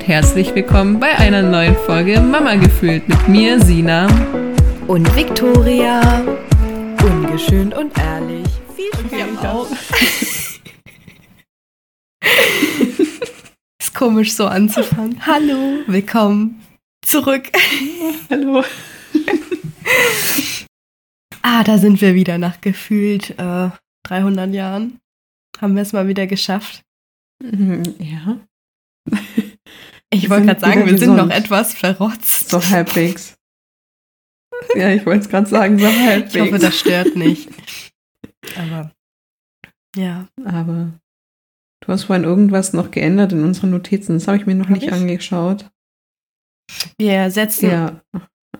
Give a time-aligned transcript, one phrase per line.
[0.00, 4.06] und herzlich willkommen bei einer neuen Folge Mama gefühlt mit mir, Sina.
[4.86, 6.22] Und Victoria.
[7.04, 8.48] Ungeschönt und ehrlich.
[8.74, 9.44] Viel Spaß.
[9.44, 9.68] auch.
[13.78, 15.26] Ist komisch so anzufangen.
[15.26, 16.62] Hallo, willkommen
[17.04, 17.50] zurück.
[18.30, 18.64] Hallo.
[21.42, 23.68] Ah, da sind wir wieder nach gefühlt äh,
[24.04, 24.98] 300 Jahren.
[25.60, 26.80] Haben wir es mal wieder geschafft.
[27.42, 28.38] Mhm, Ja,
[30.12, 31.32] Ich wollte gerade sagen, wir sind noch gesund.
[31.44, 32.48] etwas verrotzt.
[32.50, 33.36] so halbwegs.
[34.74, 36.34] Ja, ich wollte es gerade sagen, so halbwegs.
[36.34, 37.48] Ich hoffe, das stört nicht.
[38.56, 38.90] Aber
[39.96, 40.26] ja.
[40.44, 40.92] Aber
[41.80, 44.14] du hast vorhin irgendwas noch geändert in unseren Notizen.
[44.14, 44.92] Das habe ich mir noch Hab nicht ich?
[44.92, 45.70] angeschaut.
[46.98, 47.70] Wir setzen.
[47.70, 48.00] Ja.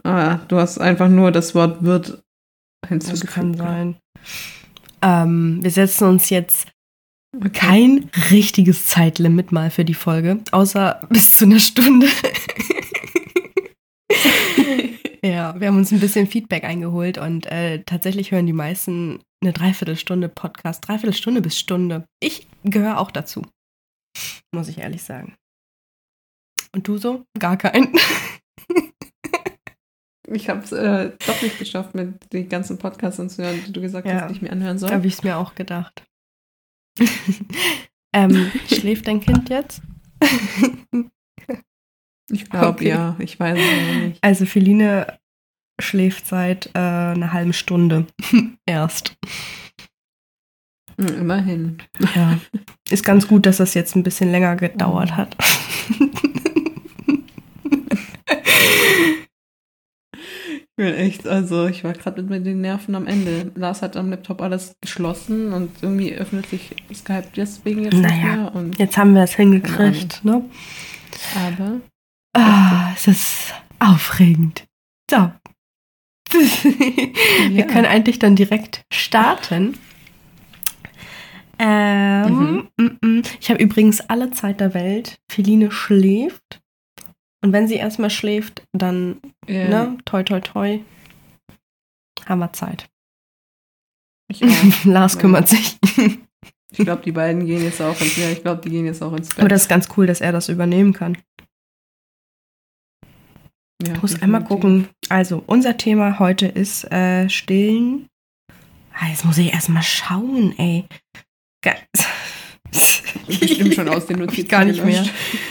[0.03, 2.23] Ah, du hast einfach nur das Wort wird
[2.83, 3.33] das hinzugefügt.
[3.33, 3.97] kann sein.
[5.03, 6.69] Ähm, wir setzen uns jetzt.
[7.52, 12.06] Kein richtiges Zeitlimit mal für die Folge, außer bis zu einer Stunde.
[15.25, 19.53] ja, wir haben uns ein bisschen Feedback eingeholt und äh, tatsächlich hören die meisten eine
[19.53, 22.05] Dreiviertelstunde Podcast, Dreiviertelstunde bis Stunde.
[22.20, 23.42] Ich gehöre auch dazu,
[24.55, 25.34] muss ich ehrlich sagen.
[26.73, 27.25] Und du so?
[27.39, 27.92] Gar keinen.
[30.33, 34.06] Ich habe es äh, doch nicht geschafft, mit den ganzen Podcasts anzuhören, die du gesagt
[34.06, 34.20] Ja.
[34.20, 34.92] hast, die ich mir anhören soll.
[34.92, 36.05] Habe ich es mir auch gedacht.
[38.12, 39.83] ähm, schläft dein Kind jetzt?
[42.33, 42.89] Ich glaube, Okay.
[42.91, 43.17] ja.
[43.19, 44.19] Ich weiß es nicht.
[44.23, 45.19] Also Feline
[45.81, 48.07] schläft seit äh, einer halben Stunde
[48.67, 49.17] erst.
[50.97, 51.79] Immerhin.
[52.15, 52.39] Ja.
[52.89, 55.37] Ist ganz gut, dass das jetzt ein bisschen länger gedauert hat.
[60.81, 63.53] Bin echt, also ich war gerade mit den Nerven am Ende.
[63.55, 68.47] Lars hat am Laptop alles geschlossen und irgendwie öffnet sich Skype deswegen jetzt nicht Naja.
[68.48, 70.42] Und, Jetzt haben wir es hingekriegt, ne?
[71.47, 71.81] aber
[72.33, 74.64] Ah, es ist aufregend.
[75.11, 75.30] So.
[76.33, 77.67] Wir Ja.
[77.67, 79.74] können eigentlich dann direkt starten.
[81.58, 83.23] Ähm, mm, mm.
[83.39, 85.18] Ich habe übrigens alle Zeit der Welt.
[85.30, 86.60] Feline schläft.
[87.42, 90.80] Und wenn sie erstmal schläft, dann, äh, ne, toi, toi, toi,
[92.27, 92.89] haben wir Zeit.
[94.84, 95.77] Lars kümmert sich.
[96.70, 99.12] ich glaube, die beiden gehen jetzt auch ins, ja, ich glaube, die gehen jetzt auch
[99.14, 99.39] ins Bett.
[99.40, 101.17] Aber das ist ganz cool, dass er das übernehmen kann.
[103.83, 104.89] ja, Ich muss einmal gucken.
[105.08, 108.06] Also, unser Thema heute ist äh, Stillen.
[108.92, 110.84] Ah, jetzt muss ich erstmal schauen, ey.
[111.62, 111.74] Ge-
[113.27, 115.05] Bestimmt schon aus den ich Notizen gar nicht mehr.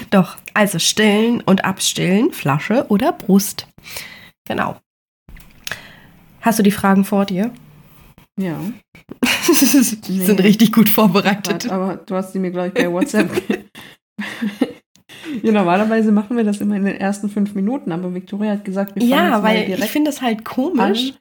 [0.09, 3.67] Doch, also Stillen und Abstillen, Flasche oder Brust.
[4.47, 4.77] Genau.
[6.41, 7.51] Hast du die Fragen vor dir?
[8.39, 8.59] Ja.
[10.07, 10.25] die Nee.
[10.25, 11.69] sind richtig gut vorbereitet.
[11.69, 13.29] Warte, aber du hast die mir, glaube ich, bei WhatsApp.
[15.43, 18.95] ja, normalerweise machen wir das immer in den ersten fünf Minuten, aber Victoria hat gesagt,
[18.95, 21.13] wir fangen Ja, jetzt mal weil ich finde das halt komisch,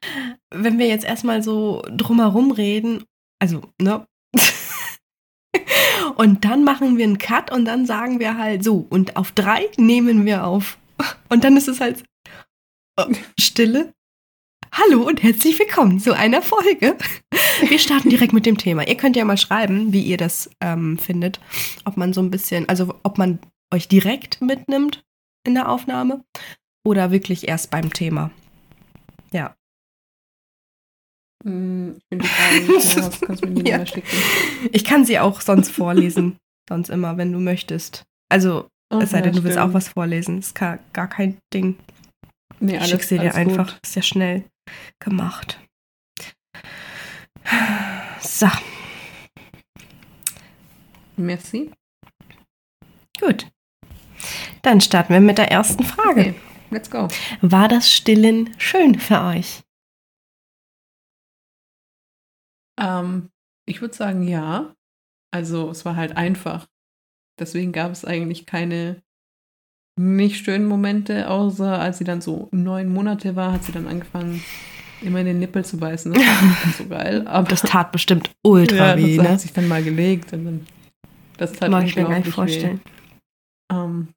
[0.54, 3.04] wenn wir jetzt erstmal so drumherum reden.
[3.40, 4.06] Also, ne?
[6.16, 9.68] Und dann machen wir einen Cut und dann sagen wir halt so, und auf drei
[9.76, 10.78] nehmen wir auf.
[11.28, 12.04] Und dann ist es halt
[13.38, 13.92] Stille.
[14.72, 16.96] Hallo und herzlich willkommen zu einer Folge.
[17.66, 18.86] Wir starten direkt mit dem Thema.
[18.86, 21.40] Ihr könnt ja mal schreiben, wie ihr das ähm, findet.
[21.84, 23.38] Ob man so ein bisschen, also ob man
[23.72, 25.02] euch direkt mitnimmt
[25.46, 26.22] in der Aufnahme
[26.84, 28.30] oder wirklich erst beim Thema.
[29.32, 29.57] Ja.
[31.44, 33.84] Hm, Ich Frage Ja.
[34.84, 36.36] kann sie auch sonst vorlesen.
[36.68, 38.04] sonst immer, wenn du möchtest.
[38.30, 39.70] Also, Oh, es sei denn, ja, du willst stimmt.
[39.70, 40.38] auch was vorlesen.
[40.38, 41.76] Ist gar, gar kein Ding.
[42.58, 43.66] Nee, Ich alles, schick sie dir einfach.
[43.74, 43.80] Gut.
[43.84, 44.44] Ist ja schnell
[44.98, 45.60] gemacht.
[48.20, 48.48] So,
[51.16, 51.70] Merci.
[53.20, 53.46] gut.
[54.62, 56.20] Dann starten wir mit der ersten Frage.
[56.20, 56.34] Okay,
[56.70, 57.08] let's go.
[57.42, 59.60] War das Stillen schön für euch?
[62.78, 63.30] Ähm,
[63.66, 64.74] ich würde sagen, ja.
[65.30, 66.66] Also, es war halt einfach.
[67.38, 69.02] Deswegen gab es eigentlich keine
[69.98, 74.42] nicht schönen Momente, außer als sie dann so neun Monate war, hat sie dann angefangen,
[75.02, 76.12] immer in den Nippel zu beißen.
[76.12, 77.26] Das war nicht so geil.
[77.26, 79.32] Aber Das tat bestimmt ultra ja, weh, das ne?
[79.32, 80.66] hat sich dann mal gelegt und dann
[81.36, 82.80] das tat Mag ich mir gar nicht vorstellen.
[83.72, 84.08] Ähm,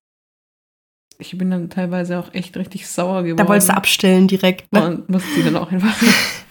[1.19, 3.37] ich bin dann teilweise auch echt richtig sauer geworden.
[3.37, 4.87] Da wolltest du abstellen direkt, ne?
[4.87, 5.95] Und musste sie dann auch einfach.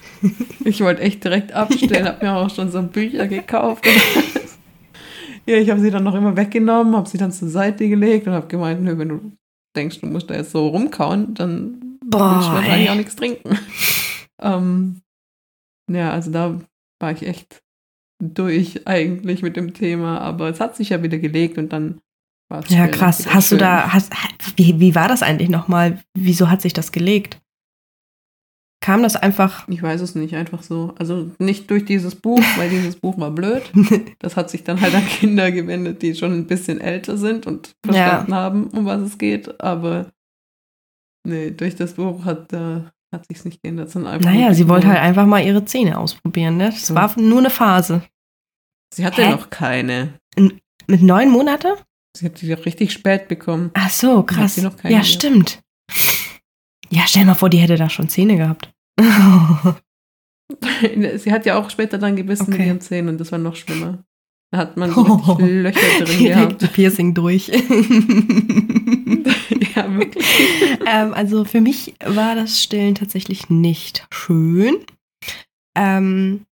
[0.65, 3.87] ich wollte echt direkt abstellen, habe mir auch schon so Bücher gekauft.
[5.47, 8.35] ja, ich habe sie dann noch immer weggenommen, habe sie dann zur Seite gelegt und
[8.35, 9.33] habe gemeint, nö, wenn du
[9.77, 12.57] denkst, du musst da jetzt so rumkauen, dann Boah, willst du ey.
[12.59, 13.59] wahrscheinlich auch nichts trinken.
[14.43, 15.01] ähm,
[15.91, 16.61] ja, also da
[17.01, 17.63] war ich echt
[18.23, 22.01] durch eigentlich mit dem Thema, aber es hat sich ja wieder gelegt und dann
[22.51, 23.27] war es Ja, krass.
[23.33, 23.61] Hast du schön.
[23.61, 24.13] da, hast,
[24.57, 26.01] wie, wie war das eigentlich nochmal?
[26.15, 27.41] Wieso hat sich das gelegt?
[28.91, 29.69] Kam das einfach?
[29.69, 30.95] Ich weiß es nicht, einfach so.
[30.99, 33.63] Also nicht durch dieses Buch, weil dieses Buch war blöd.
[34.19, 37.73] Das hat sich dann halt an Kinder gewendet, die schon ein bisschen älter sind und
[37.85, 39.61] verstanden haben, um was es geht.
[39.61, 40.11] Aber
[41.25, 42.81] nee, durch das Buch hat, äh,
[43.15, 44.29] hat sich nicht geändert, sondern einfach.
[44.29, 46.71] naja, sie wollte halt einfach mal ihre Zähne ausprobieren, ne?
[46.71, 46.95] Das So.
[46.97, 48.03] war nur eine Phase.
[48.93, 49.31] Sie hatte Hä?
[49.31, 50.15] noch keine.
[50.37, 51.77] Mit neun Monate?
[52.17, 53.71] Sie hat die doch richtig spät bekommen.
[53.75, 54.57] Ach so, krass.
[54.57, 55.07] Ja, gehabt.
[55.07, 55.61] stimmt.
[56.89, 58.73] Ja, stell mal vor, die hätte da schon Zähne gehabt.
[61.19, 62.67] sie hat ja auch später dann gebissen mit Okay.
[62.69, 64.05] ihren Zähnen und das war noch schlimmer.
[64.53, 66.25] Da hat man so richtig Löcher drin
[66.59, 66.73] gehabt.
[66.73, 67.49] Piercing durch.
[69.75, 70.27] ja, wirklich.
[70.87, 74.77] ähm, also für mich war das Stillen tatsächlich nicht schön.
[75.77, 76.47] Ähm,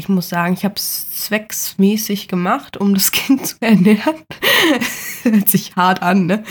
[0.00, 4.16] ich muss sagen, ich habe es zwecksmäßig gemacht, um das Kind zu ernähren.
[5.22, 6.42] Hört sich hart an, ne?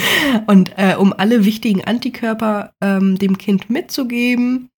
[0.48, 4.70] Und äh, um alle wichtigen Antikörper ähm, dem Kind mitzugeben.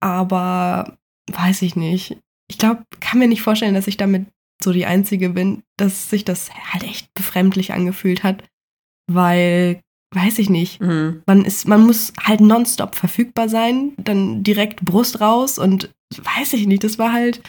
[0.00, 0.98] Aber
[1.32, 2.18] weiß ich nicht.
[2.50, 4.26] Ich glaube, kann mir nicht vorstellen, dass ich damit
[4.62, 8.44] so die Einzige bin, dass sich das halt echt befremdlich angefühlt hat.
[9.10, 9.80] Weil,
[10.14, 11.22] weiß ich nicht, Mhm.
[11.26, 16.66] man ist, man muss halt nonstop verfügbar sein, dann direkt Brust raus und weiß ich
[16.66, 17.40] nicht, das war halt.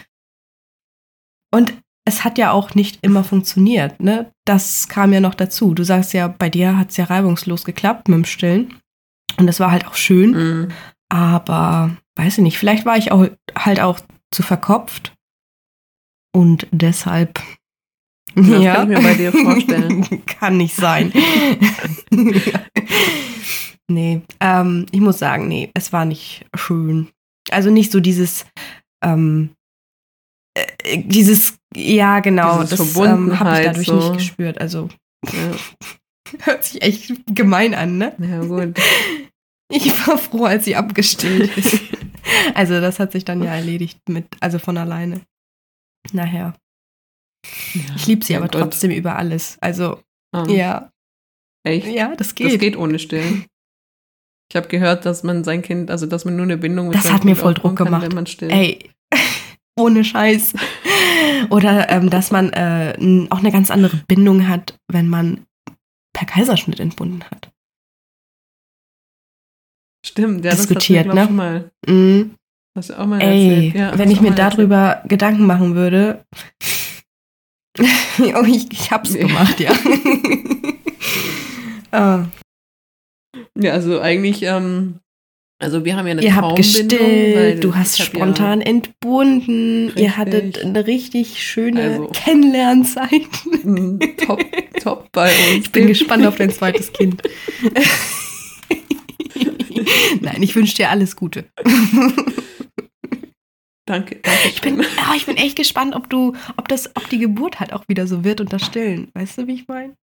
[1.55, 1.73] Und
[2.05, 4.29] es hat ja auch nicht immer funktioniert, ne?
[4.43, 5.73] Das kam ja noch dazu.
[5.73, 8.75] Du sagst ja, bei dir hat es ja reibungslos geklappt mit dem Stillen.
[9.37, 10.67] Und das war halt auch schön, Mhm.
[11.09, 15.13] aber weiß ich nicht, vielleicht war ich auch halt auch zu verkopft.
[16.33, 17.39] Und deshalb.
[18.35, 20.25] das kann ich mir bei dir vorstellen.
[20.25, 21.13] kann nicht sein.
[23.87, 27.07] nee, ähm, ich muss sagen, nee, es war nicht schön.
[27.49, 28.45] Also nicht so dieses,
[29.01, 29.51] ähm,
[30.55, 33.95] äh, dieses, ja, genau, Dieses das ähm, habe ich dadurch so.
[33.95, 34.59] nicht gespürt.
[34.59, 34.89] Also
[35.25, 35.51] Ja.
[36.45, 38.15] hört sich echt gemein an, ne?
[38.19, 38.77] ja, gut.
[39.71, 41.79] Ich war froh, als sie abgestillt ist.
[42.53, 45.21] also das hat sich dann ja erledigt mit, also von alleine.
[46.13, 46.53] Nachher.
[47.95, 48.61] Ich liebe sie Ja, aber gut.
[48.61, 49.57] trotzdem über alles.
[49.61, 49.99] Also,
[50.31, 50.91] Ah, ja.
[51.63, 51.87] Echt?
[51.87, 52.51] Ja, das geht.
[52.53, 53.45] Das geht ohne Stillen.
[54.51, 57.11] Ich habe gehört, dass man sein Kind, also dass man nur eine Bindung mit Das
[57.11, 58.03] hat mir voll Druck kann, gemacht.
[58.03, 58.51] wenn man stillt.
[58.51, 58.91] Ey,
[59.77, 60.53] ohne Scheiß.
[61.49, 65.45] Oder ähm, dass man äh, auch eine ganz andere Bindung hat, wenn man
[66.13, 67.51] per Kaiserschnitt entbunden hat.
[70.05, 71.35] Stimmt, ja, diskutiert, das glaub ne?
[71.35, 72.35] mal, Mhm.
[72.77, 73.75] hast du auch mal Ey, erzählt.
[73.75, 76.23] Ja, wenn ich mir darüber Gedanken machen würde.
[77.79, 79.19] oh, ich, ich hab's Nee.
[79.25, 79.71] gemacht, ja.
[79.71, 80.45] Erzählt.
[83.57, 84.99] Ja, also eigentlich, ähm,
[85.59, 90.17] also wir haben ja eine ihr habt gestillt, du hast spontan entbunden, ihr Richtig.
[90.17, 93.11] hattet eine richtig schöne Also- Kennenlernzeit.
[93.11, 94.43] Ja, mm, top,
[94.81, 95.65] top bei uns.
[95.65, 97.21] Ich bin gespannt auf dein zweites Kind.
[100.21, 101.45] Nein, ich wünsche dir alles Gute.
[103.85, 104.49] Danke, danke.
[104.49, 107.71] Ich bin, ah, ich bin echt gespannt, ob du, ob das, ob die Geburt halt
[107.71, 109.09] auch wieder so wird und das Stillen.
[109.13, 109.93] Weißt du, wie ich meine?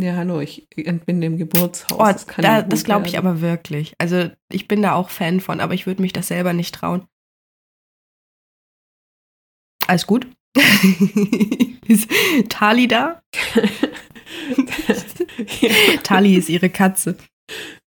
[0.00, 1.98] Ja, hallo, ich entbinde im Geburtshaus.
[1.98, 3.94] Oh, das da, das glaube ich aber wirklich.
[3.98, 7.06] Also ich bin da auch Fan von, aber ich würde mich das selber nicht trauen.
[9.86, 10.26] Alles gut?
[11.86, 12.08] ist
[12.48, 13.22] Tali da?
[15.60, 17.16] ja, Tali ist ihre Katze.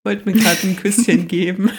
[0.04, 1.70] wollte mir gerade ein Küsschen geben.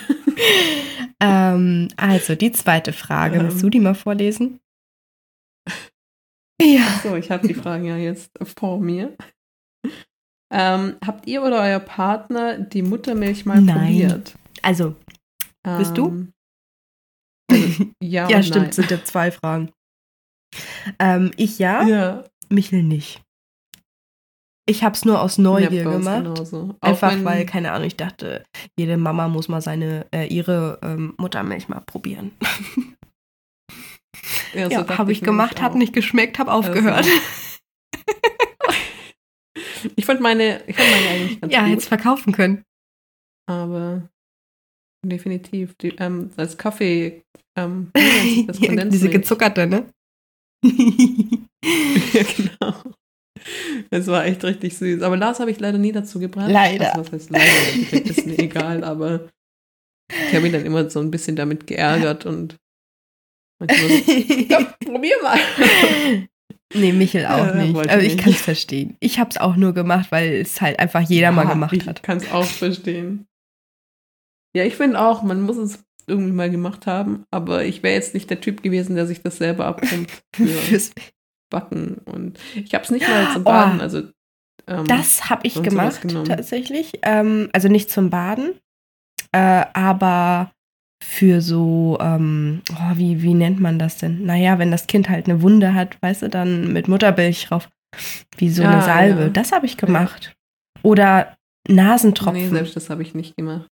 [1.21, 3.39] Ähm, also die zweite Frage.
[3.39, 3.61] Willst Ähm.
[3.61, 4.59] du die mal vorlesen?
[6.61, 6.99] Ja.
[7.03, 9.15] So, ich habe die Fragen ja jetzt vor mir.
[10.53, 13.87] Ähm, habt ihr oder euer Partner die Muttermilch mal Nein.
[13.87, 14.35] probiert?
[14.61, 14.95] Also,
[15.77, 16.09] Bist du?
[16.09, 16.33] Ähm,
[17.51, 18.71] Also, ja, ja, stimmt, nein.
[18.73, 19.71] sind ja zwei Fragen.
[20.99, 23.21] Ähm, ich ja, Ja, Michel nicht.
[24.67, 26.25] Ich habe es nur aus Neugier ja, gemacht.
[26.81, 28.43] Einfach weil, keine Ahnung, ich dachte,
[28.79, 32.31] jede Mama muss mal seine, äh, ihre ähm, Muttermilch mal probieren.
[34.55, 37.05] Ja, so Ja, habe ich gemacht, hat nicht geschmeckt, habe aufgehört.
[39.95, 42.63] Ich fand meine, ich fand meine eigentlich ganz ja, gut, hätte verkaufen können.
[43.47, 44.09] aber
[45.05, 45.75] definitiv.
[45.75, 47.23] Die, ähm, als Kaffee,
[47.57, 47.91] ähm,
[48.47, 49.89] das Ja, Diese gezuckerte, ne?
[50.63, 52.73] ja, genau.
[53.91, 55.01] Es war echt richtig süß.
[55.03, 56.49] Aber Lars habe ich leider nie dazu gebracht.
[56.49, 56.95] Leider.
[56.95, 58.09] Also, was heißt leider?
[58.09, 59.29] Ist mir egal, aber
[60.11, 62.57] ich habe ihn dann immer so ein bisschen damit geärgert und
[63.59, 64.03] manchmal so,
[64.49, 65.39] komm, probier mal.
[66.73, 67.75] Nee, Michel auch Ja, nicht.
[67.89, 68.95] Aber ich kann es verstehen.
[68.99, 71.87] Ich habe es auch nur gemacht, weil es halt einfach jeder mal Ja, gemacht ich
[71.87, 72.03] hat.
[72.03, 73.27] kann es auch verstehen.
[74.55, 78.13] Ja, ich finde auch, man muss es irgendwie mal gemacht haben, aber ich wäre jetzt
[78.13, 80.11] nicht der Typ gewesen, der sich das selber abpumpt.
[80.35, 80.91] Für, Fürs,
[81.51, 83.83] backen und ich habe es nicht mal zum Baden, Oh.
[83.83, 84.03] also
[84.67, 86.93] ähm, Das habe ich gemacht, tatsächlich.
[87.03, 88.59] Ähm, also nicht zum Baden,
[89.31, 90.51] äh, aber
[91.03, 94.25] für so, ähm, oh, wie, wie nennt man das denn?
[94.25, 97.69] Naja, wenn das Kind halt eine Wunde hat, weißt du, dann mit Muttermilch drauf,
[98.37, 99.21] wie so eine Ah, Salbe.
[99.23, 99.29] ja.
[99.29, 100.35] Das habe ich gemacht.
[100.83, 101.35] Oder
[101.67, 102.41] Nasentropfen.
[102.43, 103.67] Nee, selbst das habe ich nicht gemacht.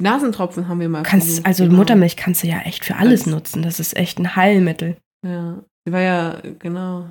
[0.00, 1.76] Nasentropfen haben wir mal kannst, also genau.
[1.76, 3.62] Muttermilch kannst du ja echt für alles Als- nutzen.
[3.62, 4.96] Das ist echt ein Heilmittel.
[5.24, 7.10] Ja, sie war ja, genau,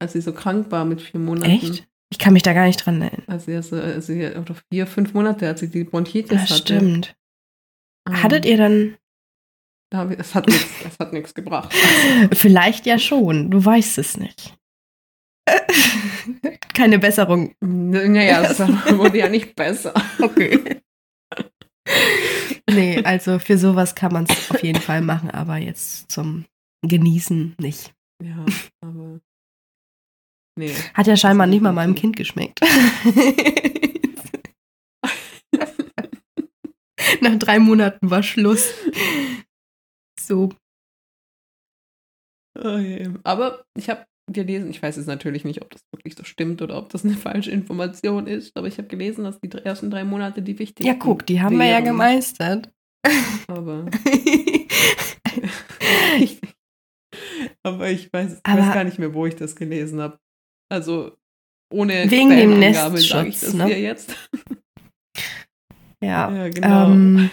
[0.00, 1.50] als sie so krank war mit vier Monaten.
[1.50, 1.86] Echt?
[2.12, 3.22] Ich kann mich da gar nicht dran erinnern.
[3.28, 6.54] Also, als sie oder vier, fünf Monate, als sie die Bronchitis Das hatte.
[6.62, 7.14] stimmt.
[8.08, 8.96] Ähm, Hattet ihr dann
[9.92, 11.74] ich, es hat nichts, es hat nichts gebracht.
[12.32, 14.56] Vielleicht ja schon, du weißt es nicht.
[16.74, 17.54] Keine Besserung.
[17.60, 18.58] Naja, es
[18.96, 19.92] wurde ja nicht besser.
[20.20, 20.80] Okay.
[22.70, 26.44] Nee, also für sowas kann man es auf jeden Fall machen, aber jetzt zum
[26.86, 27.92] Genießen nicht.
[28.22, 28.46] Ja,
[28.80, 29.20] aber.
[30.56, 30.74] Nee.
[30.94, 31.94] Hat ja scheinbar nicht mal meinem.
[31.94, 32.60] Kind geschmeckt.
[37.20, 38.72] Nach drei Monaten war Schluss.
[40.20, 40.50] So.
[42.62, 43.08] Oh je.
[43.24, 46.76] Aber ich habe gelesen, ich weiß jetzt natürlich nicht, ob das wirklich so stimmt oder
[46.78, 50.42] ob das eine falsche Information ist, aber ich habe gelesen, dass die ersten drei Monate
[50.42, 52.70] die wichtigsten Ja, guck, die haben wir ja gemeistert.
[53.48, 53.86] Aber,
[57.62, 60.18] aber ich weiß, ich Aber- weiß gar nicht mehr, wo ich das gelesen habe.
[60.70, 61.16] Also
[61.72, 63.66] ohne Wegen dem sage ich Nestschutz, das ne?
[63.66, 64.14] hier jetzt.
[66.02, 66.30] Ja.
[66.34, 66.90] Ja, genau.
[66.92, 67.30] Ähm,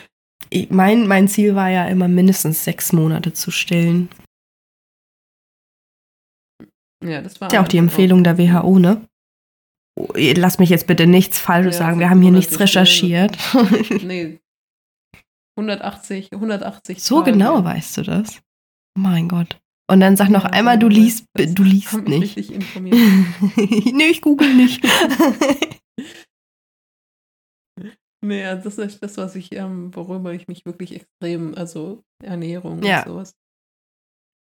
[0.50, 4.09] ich- mein, mein Ziel war ja immer mindestens sechs Monate zu stillen.
[7.03, 9.05] ja, das war Ist ja auch die Empfehlung der WHO, ne?
[10.00, 12.00] Oh, Lass mich jetzt bitte nichts Falsches Ja, sagen.
[12.00, 13.38] Wir haben hier nichts recherchiert.
[14.03, 14.39] Nee.
[15.59, 17.31] 180, 180 so Tage.
[17.31, 18.41] genau weißt du das.
[18.95, 19.59] Mein Gott.
[19.89, 22.21] Und dann sag noch Ja, einmal, du liest, du liest nicht.
[22.38, 22.95] richtig informiert.
[23.93, 24.83] nee, ich google nicht.
[28.27, 32.84] Nee, also das ist das, was ich, ähm, worüber ich mich wirklich extrem, also Ernährung
[32.84, 33.03] Ja.
[33.03, 33.36] und sowas.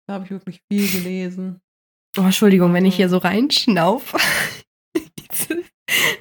[0.09, 1.61] Da habe ich wirklich viel gelesen.
[2.19, 4.15] oh, Entschuldigung, wenn ich hier so reinschnauf.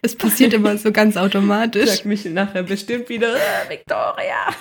[0.01, 1.89] Das passiert immer so ganz automatisch.
[1.89, 4.53] Sagt mich nachher bestimmt wieder, äh, Victoria.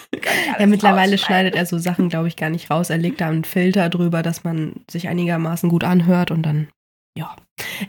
[0.59, 2.91] Ja, mittlerweile rausschneiden?" schneidet er so Sachen, glaube ich, gar nicht raus.
[2.91, 6.69] Er legt da einen Filter drüber, dass man sich einigermaßen gut anhört und dann,
[7.17, 7.37] ja.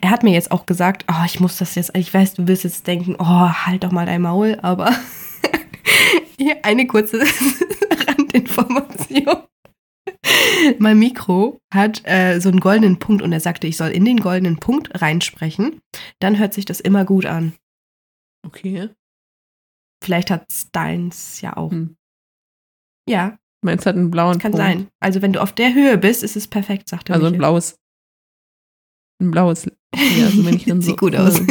[0.01, 2.63] Er hat mir jetzt auch gesagt, oh, ich muss das jetzt, ich weiß, du willst
[2.63, 4.91] jetzt denken, oh, halt doch mal dein Maul, aber
[6.37, 7.19] hier eine kurze
[8.07, 9.43] Randinformation.
[10.79, 14.19] Mein Mikro hat äh, so einen goldenen Punkt und er sagte, ich soll in den
[14.19, 15.81] goldenen Punkt reinsprechen.
[16.19, 17.53] Dann hört sich das immer gut an.
[18.45, 18.89] Okay.
[20.03, 21.71] Vielleicht hat deins ja auch.
[21.71, 21.95] Hm.
[23.09, 24.65] Ja, Meins hat einen blauen Kann Punkt.
[24.65, 24.87] sein.
[24.99, 27.15] Also wenn du auf der Höhe bist, ist es perfekt, sagt er.
[27.15, 27.75] Also ein blaues.
[29.19, 29.65] Ein blaues.
[29.95, 31.41] Ja, also wenn ich dann so, Sieht gut aus.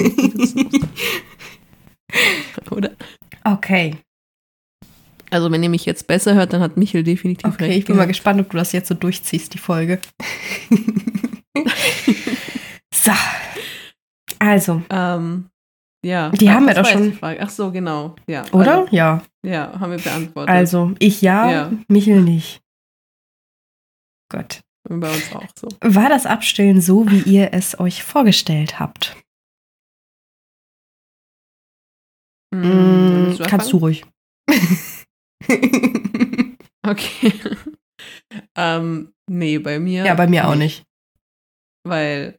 [2.71, 2.93] Oder?
[3.45, 3.97] Okay.
[5.31, 7.79] Also wenn ihr mich jetzt besser hört, dann hat Michel definitiv Okay, recht.
[7.79, 8.15] ich bin mal gehabt.
[8.15, 10.01] gespannt, ob du das jetzt so durchziehst, die Folge.
[12.95, 13.13] so.
[14.39, 15.47] Also, Ähm,
[16.05, 16.31] ja.
[16.31, 17.13] Die haben wir doch schon.
[17.15, 17.41] Frage.
[17.43, 18.15] Ach so, genau.
[18.29, 18.45] Ja.
[18.53, 18.81] oder?
[18.83, 19.23] Also, ja.
[19.45, 20.51] ja, haben wir beantwortet.
[20.51, 21.73] Also, ich ja, Ja.
[21.89, 22.61] Michel nicht.
[24.29, 24.61] Gott.
[24.88, 25.69] Bei uns auch so.
[25.81, 29.16] War das Abstillen so, wie ihr es euch vorgestellt habt?
[32.55, 34.05] Mm, willst kannst du ruhig.
[36.87, 37.33] Okay.
[38.57, 40.05] ähm, nee, bei mir.
[40.05, 40.85] ja, bei mir auch nicht.
[41.85, 42.38] Weil,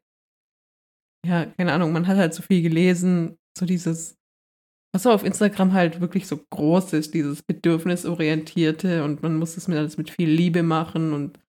[1.25, 4.15] ja, keine Ahnung, man hat halt so viel gelesen, so dieses,
[4.93, 9.67] was so auf Instagram halt wirklich so groß ist, dieses Bedürfnisorientierte und man muss das
[9.67, 11.41] mit alles mit viel Liebe machen und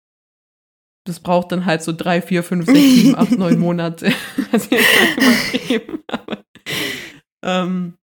[1.08, 4.12] das braucht dann halt so drei, vier, fünf, sechs, sieben, acht, neun Monate.
[4.52, 6.44] Also jetzt mal übertrieben, aber,
[7.44, 7.94] ähm,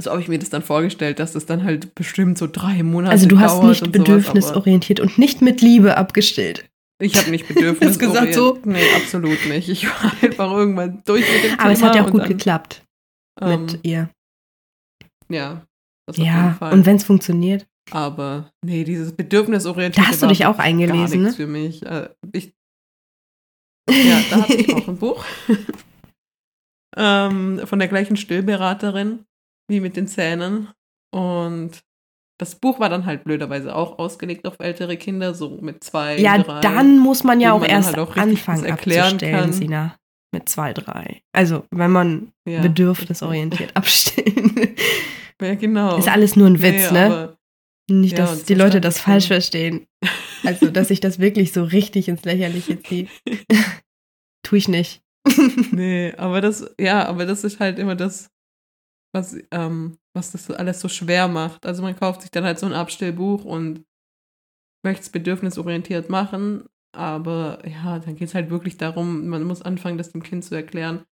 [0.00, 3.12] so habe ich mir das dann vorgestellt, dass das dann halt bestimmt so drei Monate
[3.12, 6.70] Also du hast nicht und sowas, bedürfnisorientiert und nicht mit Liebe abgestillt.
[7.00, 7.98] ich habe nicht Bedürfnis.
[7.98, 8.58] Gesagt so?
[8.64, 9.68] Nee, absolut nicht.
[9.68, 12.82] Ich war einfach irgendwann durch mit dem Aber es hat ja auch gut dann, geklappt
[13.40, 14.08] ähm, mit ihr.
[15.28, 15.66] Ja,
[16.14, 17.66] Ja, und wenn es funktioniert.
[17.90, 21.44] Aber nee, dieses Bedürfnisorientierte Da hast du dich auch gar eingelesen, nichts ne?
[21.44, 21.84] für mich.
[21.84, 22.52] Äh, ich,
[23.90, 25.24] ja, da hatte ich auch ein Buch.
[26.96, 29.24] ähm, von der gleichen Stillberaterin
[29.68, 30.68] wie mit den Zähnen.
[31.14, 31.80] Und
[32.40, 36.38] das Buch war dann halt blöderweise auch ausgelegt auf ältere Kinder, so mit zwei, Ja,
[36.38, 36.60] drei.
[36.60, 39.52] dann muss man ja auch man erst halt auch anfangen erklären kann.
[39.52, 39.96] Sina.
[40.32, 41.22] Mit zwei, drei.
[41.32, 44.76] Also, wenn man Ja, bedürfnisorientiert abstillen.
[45.42, 45.96] Ja, genau.
[45.98, 47.36] Ist alles nur ein Witz, Nee, ne?
[47.90, 49.86] Nicht, Ja, dass die Leute das falsch verstehen.
[50.44, 53.08] Also, dass ich das wirklich so richtig ins Lächerliche ziehe.
[54.42, 55.02] Tue ich nicht.
[55.72, 58.30] Nee, aber das, ja, aber das ist halt immer das,
[59.14, 61.66] was, ähm, was das alles so schwer macht.
[61.66, 63.84] Also man kauft sich dann halt so ein Abstellbuch und
[64.84, 69.98] möchte es bedürfnisorientiert machen, aber ja, dann geht es halt wirklich darum, man muss anfangen,
[69.98, 71.04] das dem Kind zu erklären.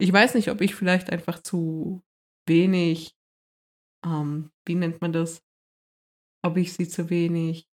[0.00, 2.02] Ich weiß nicht, ob ich vielleicht einfach zu
[2.48, 3.14] wenig,
[4.06, 5.42] ähm, wie nennt man das?
[6.44, 7.66] Ob ich sie zu wenig,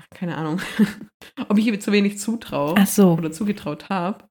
[0.00, 0.60] ach, keine Ahnung,
[1.48, 3.14] ob ich ihr zu wenig zutraue Ach so.
[3.14, 4.24] oder zugetraut habe.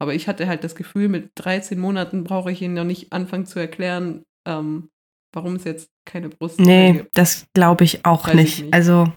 [0.00, 3.46] Aber ich hatte halt das Gefühl, mit 13 Monaten brauche ich ihnen noch nicht anfangen
[3.46, 4.90] zu erklären, ähm,
[5.32, 7.16] warum es jetzt keine Brust Nee, gibt.
[7.16, 8.62] das glaube ich auch Weiß ich nicht.
[8.64, 8.74] nicht.
[8.74, 9.10] Also,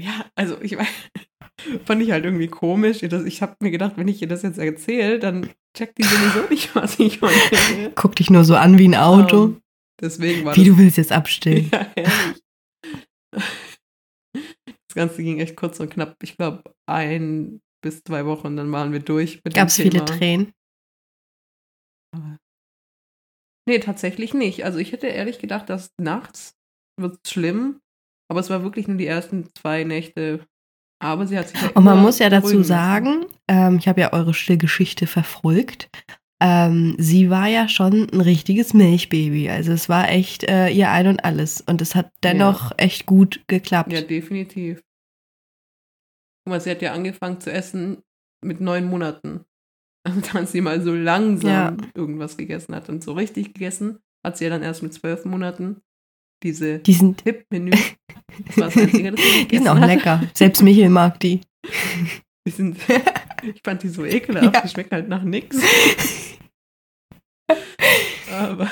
[0.00, 0.86] Ja, also ich weiß,
[1.84, 3.02] fand ich halt irgendwie komisch.
[3.02, 6.74] Ich habe mir gedacht, wenn ich ihr das jetzt erzähle, dann checkt die sowieso nicht,
[6.74, 7.92] was ich meine.
[7.94, 9.44] guck dich nur so an wie ein Auto.
[9.44, 9.62] Ähm,
[10.00, 11.70] deswegen war wie das du willst jetzt abstellen.
[11.96, 12.34] Ja.
[14.88, 16.16] Das Ganze ging echt kurz und knapp.
[16.20, 20.04] Ich glaube, ein bis zwei Wochen, dann waren wir durch Gab es viele.
[20.04, 20.52] Tränen?
[23.68, 24.64] Nee, tatsächlich nicht.
[24.64, 26.56] Also ich hätte ehrlich gedacht, dass nachts
[27.00, 27.80] wird es schlimm,
[28.28, 30.44] aber es war wirklich nur die ersten zwei Nächte.
[31.02, 34.12] Aber sie hat sich ja Und man muss ja dazu sagen, ähm, ich habe ja
[34.12, 35.88] eure Stillgeschichte verfolgt.
[36.42, 39.50] Ähm, sie war ja schon ein richtiges Milchbaby.
[39.50, 41.60] Also es war echt äh, ihr Ein und Alles.
[41.60, 43.92] Und es hat dennoch echt gut geklappt.
[43.92, 44.82] Ja, definitiv.
[46.44, 47.98] Guck mal, sie hat ja angefangen zu essen
[48.42, 49.44] mit neun Monaten.
[50.32, 51.76] Dann sie mal so langsam Ja.
[51.94, 52.88] irgendwas gegessen hat.
[52.88, 55.82] Und so richtig gegessen hat sie ja dann erst mit zwölf Monaten
[56.42, 57.72] diese Die sind, Tipp-Menü.
[58.46, 60.22] Das war das Einzige, das sie die sind auch lecker.
[60.34, 61.40] Selbst Michel mag die.
[62.46, 62.78] Die sind,
[63.42, 64.60] ich fand die so ekelhaft, Ja.
[64.62, 65.56] die schmecken halt nach nix.
[68.30, 68.70] Aber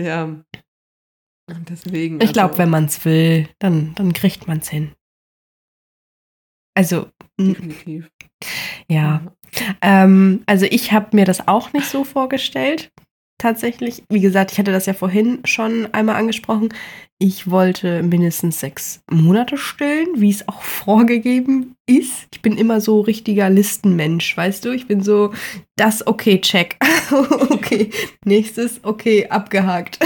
[0.00, 0.24] ja.
[0.24, 2.20] Und deswegen.
[2.20, 4.92] Ich glaube, also, wenn man es will, dann, dann kriegt man es hin.
[6.74, 8.10] Also, Definitiv.
[8.88, 9.22] ja.
[9.82, 12.91] Ähm, also ich habe mir das auch nicht so vorgestellt.
[13.42, 14.04] Tatsächlich.
[14.08, 16.72] Wie gesagt, ich hatte das ja vorhin schon einmal angesprochen.
[17.18, 22.28] Ich wollte mindestens sechs Monate stillen, wie es auch vorgegeben ist.
[22.32, 24.70] Ich bin immer so richtiger Listenmensch, weißt du?
[24.70, 25.34] Ich bin so,
[25.74, 26.76] das okay, check.
[27.50, 27.90] okay,
[28.24, 29.98] nächstes, okay, abgehakt.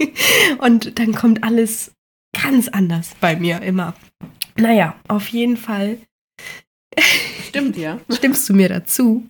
[0.58, 1.90] Und dann kommt alles
[2.38, 3.94] ganz anders bei mir immer.
[4.58, 5.96] Naja, auf jeden Fall
[7.48, 7.98] Stimmt, ja.
[8.10, 9.26] stimmst du mir dazu.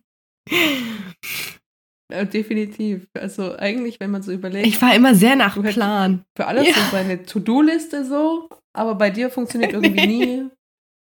[2.13, 3.07] Ja, Definitiv.
[3.15, 6.25] Also eigentlich, wenn man so überlegt, Ich war immer sehr nach Plan.
[6.37, 6.75] für alles Ja.
[6.75, 10.51] so seine To-Do-Liste so, aber bei dir funktioniert irgendwie nie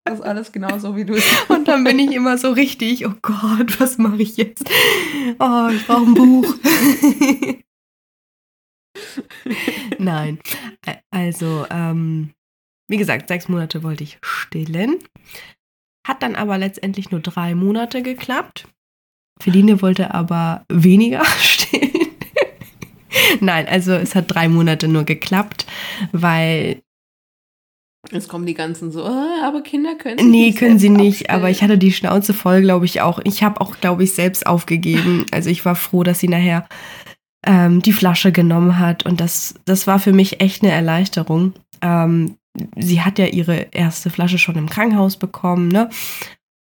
[0.05, 1.25] das alles genauso, wie du es.
[1.49, 4.67] Und dann bin ich immer so richtig, oh Gott, was mache ich jetzt?
[5.39, 6.55] Oh, ich brauche ein Buch.
[9.99, 10.39] Nein.
[11.11, 12.31] Also, ähm,
[12.87, 14.97] wie gesagt, sechs Monate wollte ich stillen.
[16.07, 18.67] Hat dann aber letztendlich nur drei Monate geklappt.
[19.41, 21.91] Feline wollte aber weniger stillen.
[23.41, 25.65] Nein, also es hat drei Monate nur geklappt,
[26.11, 26.81] weil
[28.11, 31.23] Jetzt kommen die ganzen so, ah, aber Kinder können sich Nee, nicht können sie nicht,
[31.23, 31.39] abstellen.
[31.41, 33.19] aber ich hatte die Schnauze voll, glaube ich, auch.
[33.25, 35.25] Ich habe auch, glaube ich, selbst aufgegeben.
[35.31, 36.67] Also ich war froh, dass sie nachher
[37.45, 41.53] ähm, die Flasche genommen hat und das, das war für mich echt eine Erleichterung.
[41.81, 42.37] Ähm,
[42.77, 45.89] sie hat ja ihre erste Flasche schon im Krankenhaus bekommen, ne?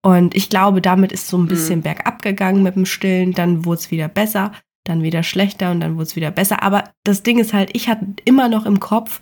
[0.04, 1.82] Und ich glaube, damit ist so ein bisschen Mhm.
[1.84, 3.32] bergab gegangen mit dem Stillen.
[3.32, 4.52] Dann wurde es wieder besser,
[4.84, 6.62] dann wieder schlechter und dann wurde es wieder besser.
[6.62, 9.20] Aber das Ding ist halt, ich hatte immer noch im Kopf,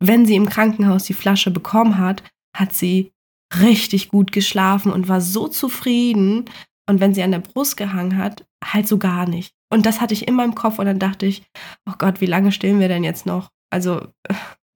[0.00, 2.22] wenn sie im Krankenhaus die Flasche bekommen hat,
[2.54, 3.12] hat sie
[3.58, 6.44] richtig gut geschlafen und war so zufrieden.
[6.88, 9.54] Und wenn sie an der Brust gehangen hat, halt so gar nicht.
[9.72, 11.42] Und das hatte ich immer im Kopf und dann dachte ich,
[11.88, 13.48] oh Gott, wie lange stillen wir denn jetzt noch?
[13.70, 14.08] Also,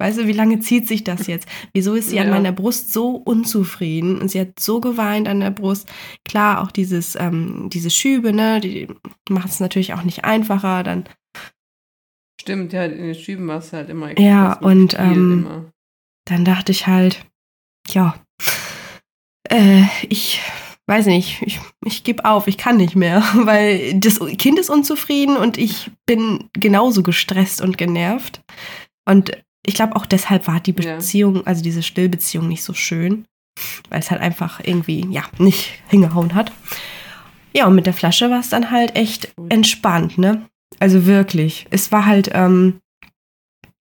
[0.02, 1.48] weißt du, wie lange zieht sich das jetzt?
[1.72, 2.34] Wieso ist sie an Ja.
[2.34, 4.20] meiner Brust so unzufrieden?
[4.20, 5.88] Und sie hat so geweint an der Brust.
[6.24, 8.88] Klar, auch dieses, ähm, diese Schübe, ne, die
[9.30, 10.82] macht es natürlich auch nicht einfacher.
[10.82, 11.04] Dann
[12.40, 14.18] Stimmt, ja, in den Schüben war es halt immer.
[14.18, 15.72] Ja, und, ähm, immer.
[16.24, 17.24] dann dachte ich halt,
[17.88, 18.16] ja,
[19.48, 20.40] äh, ich
[20.88, 25.36] weiß nicht, ich, ich gebe auf, ich kann nicht mehr, weil das Kind ist unzufrieden
[25.36, 28.42] und ich bin genauso gestresst und genervt.
[29.08, 29.30] Und
[29.66, 30.96] ich glaube auch deshalb war die Ja.
[30.96, 33.24] Beziehung, also diese Stillbeziehung nicht so schön,
[33.90, 36.52] weil es halt einfach irgendwie, ja, nicht hingehauen hat.
[37.54, 40.46] Ja, und mit der Flasche war es dann halt echt entspannt, ne?
[40.80, 41.66] Also wirklich.
[41.70, 42.80] Es war halt, ähm,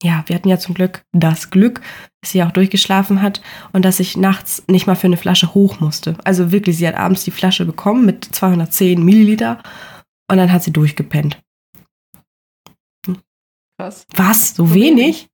[0.03, 1.81] ja, wir hatten ja zum Glück das Glück,
[2.21, 3.41] dass sie auch durchgeschlafen hat
[3.71, 6.17] und dass ich nachts nicht mal für eine Flasche hoch musste.
[6.25, 9.61] Also wirklich, sie hat abends die Flasche bekommen mit 210 Milliliter
[10.29, 11.39] und dann hat sie durchgepennt.
[13.79, 14.05] Krass.
[14.15, 14.55] Was?
[14.55, 14.97] So, So wenig?
[14.97, 15.27] wenig?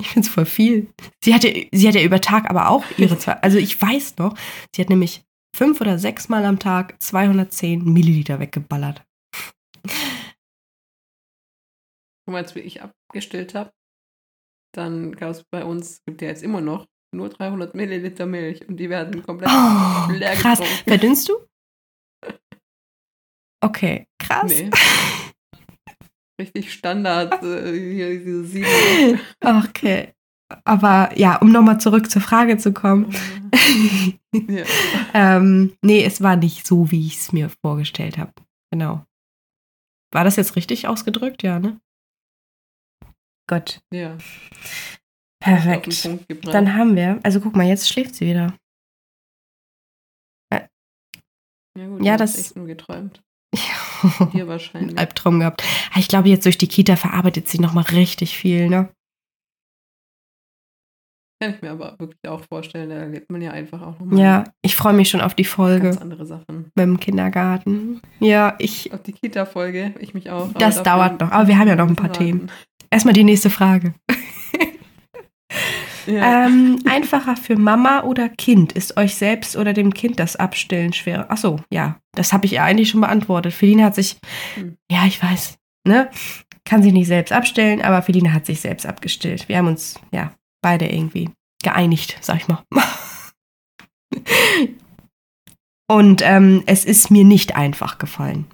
[0.00, 0.92] Ich finde es voll viel.
[1.22, 3.34] Sie hatte, sie hat ja über Tag aber auch ihre zwei.
[3.34, 4.36] Also ich weiß noch,
[4.74, 5.24] sie hat nämlich
[5.56, 9.04] fünf oder sechs Mal am Tag 210 Milliliter weggeballert.
[12.26, 13.70] Guck mal, als ich abgestillt habe,
[14.74, 18.78] dann gab es bei uns, gibt ja jetzt immer noch, nur 300 Milliliter Milch und
[18.78, 20.58] die werden komplett Oh, leer krass.
[20.58, 20.84] getrunken.
[20.88, 21.34] Verdünnst du?
[23.62, 24.50] Okay, krass.
[24.50, 24.70] Nee.
[26.40, 29.20] Richtig Standard, äh, diese sieben.
[29.40, 30.12] Okay.
[30.64, 33.12] Aber ja, um nochmal zurück zur Frage zu kommen.
[34.32, 34.64] ja.
[35.14, 38.32] ähm, nee, es war nicht so, wie ich es mir vorgestellt habe.
[38.70, 39.04] Genau.
[40.12, 41.42] War das jetzt richtig ausgedrückt?
[41.42, 41.80] Ja, ne?
[43.48, 43.80] Gott.
[43.92, 44.16] ja.
[45.40, 46.08] Perfekt.
[46.46, 48.54] Dann haben wir, also guck mal, jetzt schläft sie wieder.
[50.50, 53.22] ja, gut, ja, das- echt nur geträumt.
[54.32, 54.98] Hier wahrscheinlich.
[54.98, 55.62] Albtraum gehabt.
[55.92, 58.88] Ah, Ich glaube, jetzt durch die Kita verarbeitet sie nochmal richtig viel, ne?
[61.42, 64.44] Kann ich mir aber wirklich auch vorstellen, da erlebt man ja einfach auch nochmal Ja,
[64.62, 66.70] ich freue mich schon auf die Folge ganz andere Sachen.
[66.74, 68.00] mit dem Kindergarten.
[68.20, 68.92] Ja, ich.
[68.92, 70.52] Auf die Kita-Folge, ich mich auch.
[70.54, 72.48] Das dauert noch, aber wir haben ja noch ein paar warten.
[72.90, 73.94] Erstmal die nächste Frage.
[76.06, 76.46] Ja.
[76.46, 78.72] Ähm, einfacher für Mama oder Kind?
[78.72, 81.26] Ist euch selbst oder dem Kind das Abstillen schwerer?
[81.28, 81.98] Ach so, ja.
[82.14, 83.52] Das habe ich ja eigentlich schon beantwortet.
[83.52, 84.16] Feline hat sich,
[84.54, 84.76] Hm.
[84.90, 86.10] ja, ich weiß, ne?
[86.64, 89.48] Kann sich nicht selbst abstellen, aber Feline hat sich selbst abgestillt.
[89.48, 91.30] Wir haben uns, ja, beide irgendwie
[91.62, 92.62] geeinigt, sag ich mal.
[95.86, 98.46] Und ähm, es ist mir nicht einfach gefallen,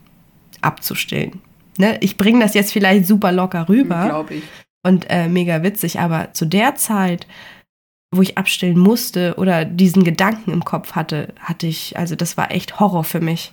[0.63, 1.41] abzustillen.
[1.79, 1.99] Ne?
[2.01, 4.43] Ich bringe das jetzt vielleicht super locker rüber Glaube ich.
[4.83, 7.27] Und äh, mega witzig, aber zu der Zeit,
[8.15, 12.51] wo ich abstillen musste oder diesen Gedanken im Kopf hatte, hatte ich, also das war
[12.51, 13.53] echt Horror für mich.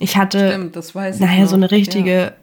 [0.00, 1.20] Ich hatte Stimmt, das weiß ich.
[1.22, 1.50] nachher noch.
[1.50, 2.34] so eine richtige,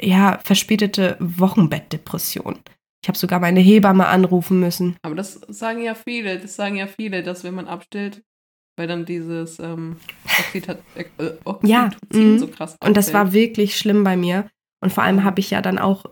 [0.00, 2.60] ja, verspätete Wochenbettdepression.
[3.02, 4.96] Ich habe sogar meine Hebamme anrufen müssen.
[5.02, 8.22] Aber das sagen ja viele, das sagen ja viele, dass wenn man abstillt,
[8.76, 9.96] weil dann dieses ähm,
[10.52, 11.04] Oxyta- äh,
[11.62, 12.38] Ja, Oxytocin mhm.
[12.38, 13.34] so krass Und das war abfällt.
[13.34, 14.48] wirklich schlimm bei mir.
[14.82, 16.04] Und vor allem habe ich ja dann auch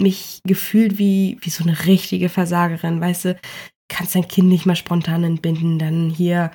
[0.00, 3.40] mich gefühlt wie, wie so eine richtige Versagerin, weißt du,
[3.88, 6.50] kannst dein Kind nicht mal spontan entbinden, dann hier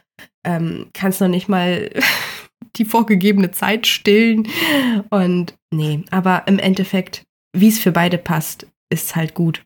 [0.45, 1.89] ähm, kannst noch nicht mal
[2.75, 4.47] die vorgegebene Zeit stillen.
[5.09, 7.23] Und nee, aber im Endeffekt,
[7.55, 9.63] wie es für beide passt, ist halt gut.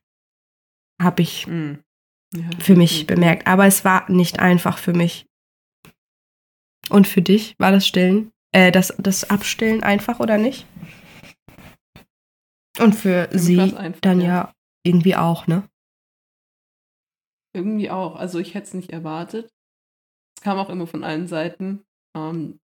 [1.01, 1.79] Habe ich Mhm.
[2.35, 3.07] Ja, für mich definitiv.
[3.07, 3.47] bemerkt.
[3.47, 5.25] Aber es war nicht einfach für mich.
[6.89, 10.65] Und für dich war das Stillen, äh, das, das Abstillen einfach oder nicht?
[12.79, 14.53] Und für, Für sie dann ja.
[14.83, 15.67] irgendwie auch, ne?
[17.53, 18.15] Irgendwie auch.
[18.15, 19.49] Also ich hätte es nicht erwartet.
[20.37, 21.83] Es kam auch immer von allen Seiten.
[22.15, 22.59] Ähm,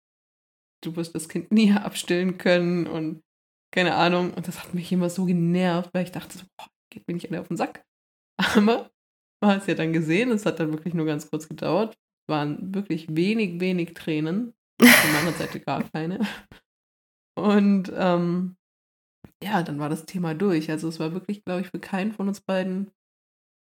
[0.82, 3.22] du wirst das Kind nie abstillen können und
[3.70, 4.32] keine Ahnung.
[4.32, 7.28] Und das hat mich immer so genervt, weil ich dachte, so, boah, geht mir nicht
[7.30, 7.84] alle auf den Sack.
[8.38, 8.90] Aber
[9.42, 10.30] man hat es ja dann gesehen.
[10.30, 11.94] Es hat dann wirklich nur ganz kurz gedauert.
[11.94, 14.54] Es waren wirklich wenig, wenig Tränen.
[14.80, 16.20] Von meiner Seite gar keine.
[17.36, 18.57] Und ähm,
[19.42, 20.70] ja, dann war das Thema durch.
[20.70, 22.90] Also es war wirklich, glaube ich, für keinen von uns beiden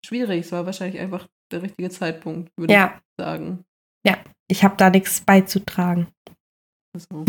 [0.04, 0.46] schwierig.
[0.46, 3.64] Es war wahrscheinlich einfach der richtige Zeitpunkt, würde Ja, ich sagen.
[4.48, 6.08] ich habe da nichts beizutragen.
[6.94, 7.24] Also,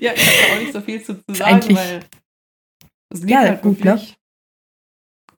[0.00, 2.04] ja, ich habe auch nicht so viel zu, zu sagen, eigentlich- weil
[3.12, 4.00] es lief Ja, halt gut, ne?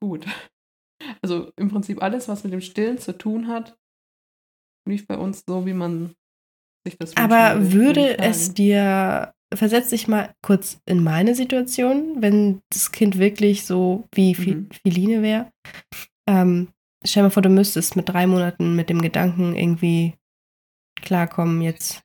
[0.00, 0.26] gut.
[1.22, 3.78] Also im Prinzip alles, was mit dem Stillen zu tun hat,
[4.86, 6.14] lief bei uns so, wie man
[6.86, 12.92] sich das Aber würde es dir, versetz dich mal kurz in meine Situation, wenn das
[12.92, 14.68] Kind wirklich so wie Mhm.
[14.82, 15.50] Filine wäre.
[16.28, 16.68] Ähm,
[17.04, 20.14] stell mal vor, du müsstest mit drei Monaten mit dem Gedanken irgendwie
[20.96, 22.02] klarkommen jetzt.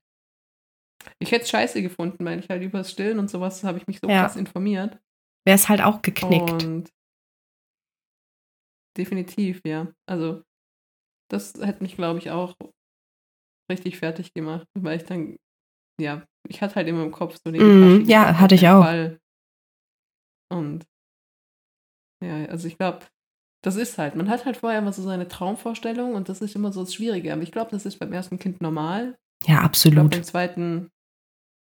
[1.20, 3.88] Ich hätte es scheiße gefunden, weil ich halt über das Stillen und sowas habe ich
[3.88, 4.24] mich so Ja.
[4.24, 5.00] krass informiert.
[5.46, 6.64] Wäre es halt auch geknickt.
[6.64, 6.90] Und
[8.98, 9.92] definitiv, ja.
[10.08, 10.44] Also,
[11.30, 12.56] das hätte mich, glaube ich, auch
[13.72, 15.38] richtig fertig gemacht, weil ich dann,
[16.00, 18.84] ja, ich hatte halt immer im Kopf so Mhm, Gedanken, ja, hatte ich auch.
[18.84, 19.20] Fall.
[20.50, 20.86] Und
[22.24, 23.00] ja, also ich glaube,
[23.64, 26.72] das ist halt, man hat halt vorher immer so seine Traumvorstellung und das ist immer
[26.72, 27.34] so das Schwierige.
[27.34, 29.18] Aber ich glaube, das ist beim ersten Kind normal.
[29.46, 30.12] Ja, absolut.
[30.12, 30.90] beim zweiten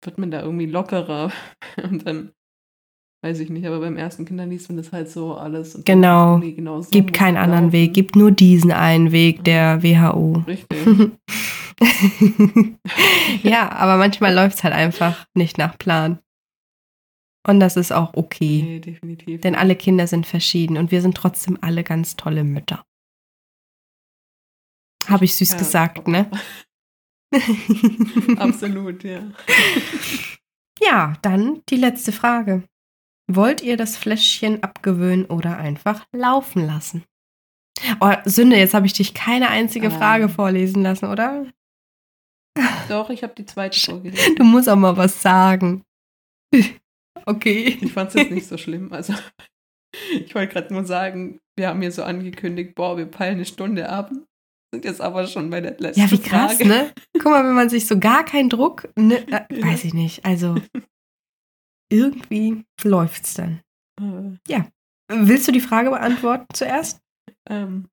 [0.04, 1.32] wird man da irgendwie lockerer
[1.82, 2.32] und dann
[3.24, 5.74] weiß ich nicht, aber beim ersten Kind dann liest man das halt so alles.
[5.74, 6.38] Und Genau.
[6.38, 7.72] genau so Gibt keinen anderen laufen.
[7.72, 10.44] Weg, gibt nur diesen einen Weg der WHO.
[10.46, 10.86] Richtig.
[13.42, 16.18] ja, aber manchmal läuft es halt einfach nicht nach Plan.
[17.46, 18.62] Und das ist auch okay.
[18.62, 19.40] Nee, definitiv.
[19.40, 22.84] Denn alle Kinder sind verschieden und wir sind trotzdem alle ganz tolle Mütter.
[25.06, 26.30] Habe ich süß Ja, gesagt, ne?
[28.38, 29.22] Absolut, ja.
[30.80, 32.64] ja, dann die letzte Frage.
[33.30, 37.04] Wollt ihr das Fläschchen abgewöhnen oder einfach laufen lassen?
[38.00, 40.30] Oh, Sünde, jetzt habe ich dich keine einzige Frage Ähm.
[40.30, 41.46] vorlesen lassen, oder?
[42.88, 44.36] Doch, ich habe die zweite vorgelesen.
[44.36, 45.82] Du musst auch mal was sagen.
[47.26, 47.76] Okay.
[47.82, 48.90] Ich fand es jetzt nicht so schlimm.
[48.90, 49.12] Also,
[50.12, 53.86] ich wollte gerade nur sagen, wir haben hier so angekündigt, boah, wir peilen eine Stunde
[53.90, 54.10] ab.
[54.72, 56.66] Sind jetzt aber schon bei der letzten Ja, wie krass, Frage.
[56.68, 56.92] ne?
[57.14, 60.24] Guck mal, wenn man sich so gar keinen Druck, ne, äh, weiß ich nicht.
[60.24, 60.56] Also
[61.92, 63.60] irgendwie läuft's dann.
[64.00, 64.62] Äh,
[65.10, 67.00] Willst du die Frage beantworten zuerst?
[67.50, 67.88] ähm,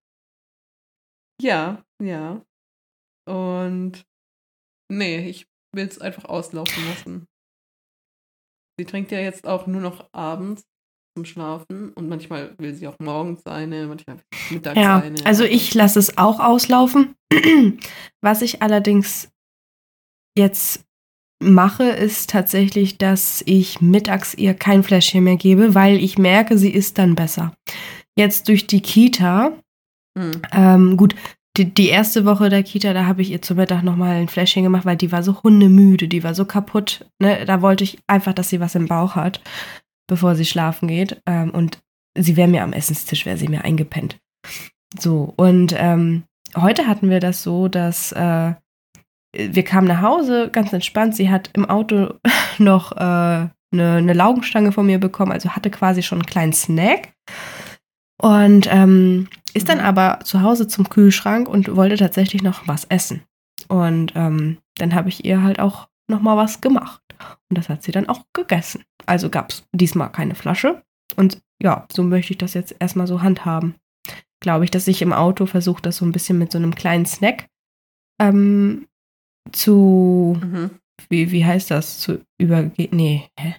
[1.41, 2.41] ja, ja.
[3.27, 4.05] Und
[4.91, 7.27] nee, ich will es einfach auslaufen lassen.
[8.79, 10.63] Sie trinkt ja jetzt auch nur noch abends
[11.17, 14.19] zum Schlafen und manchmal will sie auch morgens eine, manchmal
[14.49, 15.25] mittags Ja, eine.
[15.25, 17.15] also ich lasse es auch auslaufen.
[18.21, 19.29] Was ich allerdings
[20.37, 20.83] jetzt
[21.41, 26.71] mache, ist tatsächlich, dass ich mittags ihr kein Fläschchen mehr gebe, weil ich merke, sie
[26.71, 27.55] ist dann besser.
[28.17, 29.57] Jetzt durch die Kita,
[30.17, 30.41] Hm.
[30.53, 31.13] ähm, gut,
[31.57, 34.63] die, die erste Woche der Kita, da habe ich ihr zum Mittag nochmal ein Fläschchen
[34.63, 37.05] gemacht, weil die war so hundemüde, die war so kaputt.
[37.19, 37.45] Ne?
[37.45, 39.41] Da wollte ich einfach, dass sie was im Bauch hat,
[40.07, 41.21] bevor sie schlafen geht.
[41.25, 41.81] Ähm, und
[42.17, 44.17] sie wäre mir am Essenstisch, wäre sie mir eingepennt.
[44.99, 46.23] So, und ähm,
[46.55, 48.53] heute hatten wir das so, dass äh,
[49.33, 51.15] wir kamen nach Hause, ganz entspannt.
[51.15, 52.15] Sie hat im Auto
[52.57, 57.13] noch äh, eine, eine Laugenstange von mir bekommen, also hatte quasi schon einen kleinen Snack.
[58.21, 63.23] Und ähm, ist dann aber zu Hause zum Kühlschrank und wollte tatsächlich noch was essen.
[63.67, 67.01] Und ähm, dann habe ich ihr halt auch noch mal was gemacht.
[67.49, 68.83] Und das hat sie dann auch gegessen.
[69.05, 70.83] Also gab es diesmal keine Flasche.
[71.15, 73.75] Und ja, so möchte ich das jetzt erstmal so handhaben.
[74.41, 77.05] Glaube ich, dass ich im Auto versuche, das so ein bisschen mit so einem kleinen
[77.05, 77.47] Snack
[78.21, 78.87] ähm,
[79.51, 80.71] zu, Mhm.
[81.09, 81.99] wie, wie heißt das?
[81.99, 82.89] Zu übergehen.
[82.95, 83.55] Nee, hä?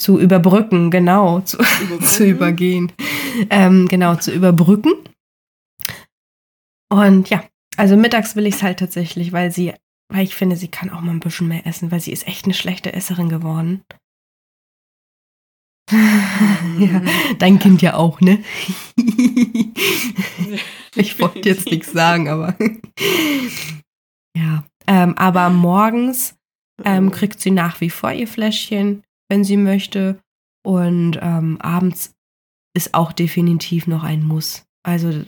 [0.00, 1.40] Zu überbrücken, genau.
[1.40, 1.58] Zu,
[2.02, 2.92] zu übergehen.
[3.50, 4.92] Ähm, genau, zu überbrücken.
[6.90, 7.44] Und ja,
[7.76, 9.74] also mittags will ich es halt tatsächlich, weil sie,
[10.12, 12.44] weil ich finde, sie kann auch mal ein bisschen mehr essen, weil sie ist echt
[12.44, 13.82] eine schlechte Esserin geworden.
[16.78, 17.02] ja,
[17.38, 18.42] dein Kind ja auch, ne?
[20.94, 22.56] ich wollte jetzt nichts sagen, aber
[24.36, 24.64] ja.
[24.86, 26.36] Ähm, aber morgens
[26.84, 30.18] ähm, kriegt sie nach wie vor ihr Fläschchen, wenn sie möchte.
[30.64, 32.14] Und ähm, abends
[32.78, 34.64] ist auch definitiv noch ein Muss.
[34.86, 35.24] Also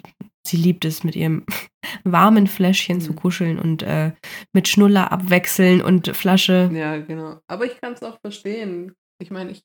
[0.46, 1.44] sie liebt es, mit ihrem
[2.04, 3.16] warmen Fläschchen zu Mhm.
[3.16, 4.12] kuscheln und äh,
[4.54, 6.70] mit Schnuller abwechseln und Flasche.
[6.72, 7.40] Ja, genau.
[7.48, 8.94] Aber ich kann es auch verstehen.
[9.22, 9.62] Ich meine, ich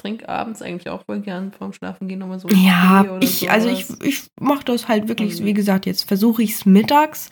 [0.00, 2.48] trinke abends eigentlich auch voll gern vorm Schlafengehen nochmal so.
[2.48, 4.06] Ja, oder ich, also ich, sowas.
[4.06, 5.44] ich mache das halt wirklich, Mhm.
[5.44, 7.30] wie gesagt, jetzt versuche ich es mittags,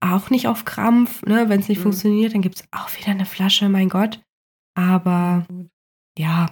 [0.00, 1.48] auch nicht auf Krampf, ne?
[1.48, 1.82] Wenn es nicht Mhm.
[1.82, 4.20] funktioniert, dann gibt es auch wieder eine Flasche, mein Gott.
[4.76, 5.44] Aber
[6.18, 6.46] ja,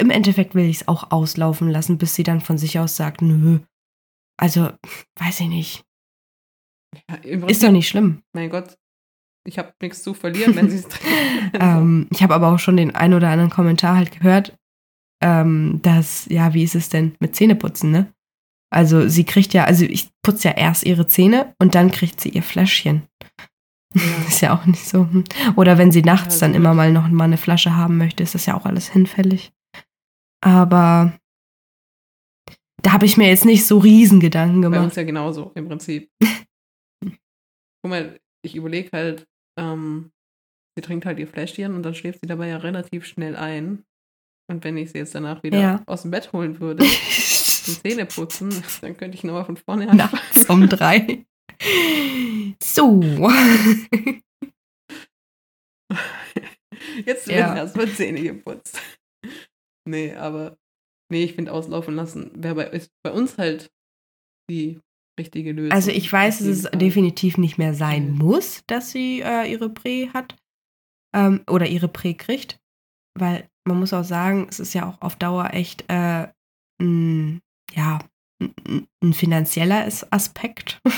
[0.00, 3.22] im Endeffekt will ich es auch auslaufen lassen, bis sie dann von sich aus sagt,
[3.22, 3.60] nö.
[4.40, 4.70] Also,
[5.18, 5.84] weiß ich nicht.
[7.10, 8.22] Ja, Ist doch nicht schlimm.
[8.32, 8.78] mein Gott,
[9.46, 11.50] ich habe nichts zu verlieren, wenn sie es trinken.
[11.54, 14.56] Ähm, ich habe aber auch schon den ein oder anderen Kommentar halt gehört,
[15.22, 18.12] ähm, dass, ja, wie ist es denn mit Zähneputzen, ne?
[18.70, 22.28] Also sie kriegt ja, also ich putze ja erst ihre Zähne und dann kriegt sie
[22.28, 23.08] ihr Fläschchen.
[23.94, 24.02] Ja.
[24.28, 25.08] ist ja auch nicht so.
[25.10, 25.24] hm.
[25.56, 28.34] Oder wenn sie nachts Ja, dann immer mal noch mal eine Flasche haben möchte, ist
[28.34, 29.52] das ja auch alles hinfällig.
[30.40, 31.18] Aber
[32.82, 34.96] da habe ich mir jetzt nicht so riesen Gedanken Bei uns gemacht.
[34.96, 36.10] ja genauso, im Prinzip.
[37.02, 39.26] Guck mal, ich überlege halt,
[39.58, 40.12] ähm,
[40.76, 43.84] sie trinkt halt ihr Fläschchen und dann schläft sie dabei ja relativ schnell ein.
[44.50, 45.82] Und wenn ich sie jetzt danach wieder Ja.
[45.86, 50.12] aus dem Bett holen würde, zum Zähneputzen, dann könnte ich nochmal von vorne anfangen.
[50.12, 51.24] Nachts um drei.
[52.62, 53.00] So.
[57.04, 57.56] Jetzt werden Ja.
[57.56, 58.80] erstmal Zähne geputzt.
[59.88, 60.56] Nee, aber
[61.10, 63.70] nee, ich finde auslaufen lassen wäre bei, ist bei uns halt
[64.50, 64.80] die
[65.18, 65.72] richtige Lösung.
[65.72, 66.78] Also ich weiß, dass es Fall.
[66.78, 70.36] definitiv nicht mehr sein muss, dass sie äh, ihre Prä hat
[71.14, 72.58] ähm, oder ihre Prä kriegt,
[73.18, 76.28] weil man muss auch sagen, es ist ja auch auf Dauer echt äh,
[76.80, 77.40] ein,
[77.74, 77.98] ja,
[78.40, 80.80] ein, finanzieller As- Aspekt.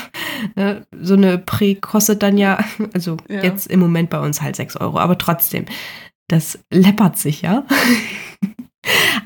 [0.55, 3.43] Ne, so eine Prä kostet dann ja, also Ja.
[3.43, 5.65] jetzt im Moment bei uns halt 6 Euro, aber trotzdem,
[6.29, 7.63] das läppert sich ja.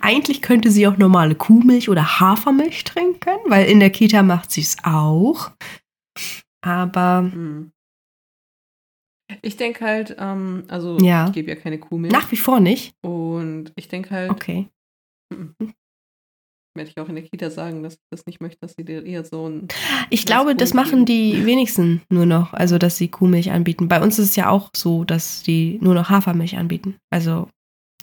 [0.02, 4.62] Eigentlich könnte sie auch normale Kuhmilch oder Hafermilch trinken, weil in der Kita macht sie
[4.62, 5.52] es auch.
[6.62, 7.72] Aber Hm.
[9.42, 11.26] Ich denke halt, ähm, also Ja.
[11.28, 12.14] ich gebe ja keine Kuhmilch.
[12.14, 12.94] nach wie vor nicht.
[13.04, 14.68] Und ich denke halt, Okay.
[16.76, 19.04] werde ich auch in der Kita sagen, dass ich das nicht möchte, dass sie dir
[19.04, 19.68] eher so ein.
[20.12, 21.34] Ich glaube, das machen geben.
[21.40, 23.88] die wenigsten nur noch, also dass sie Kuhmilch anbieten.
[23.88, 26.98] Bei uns ist es ja auch so, dass die nur noch Hafermilch anbieten.
[27.10, 27.50] Also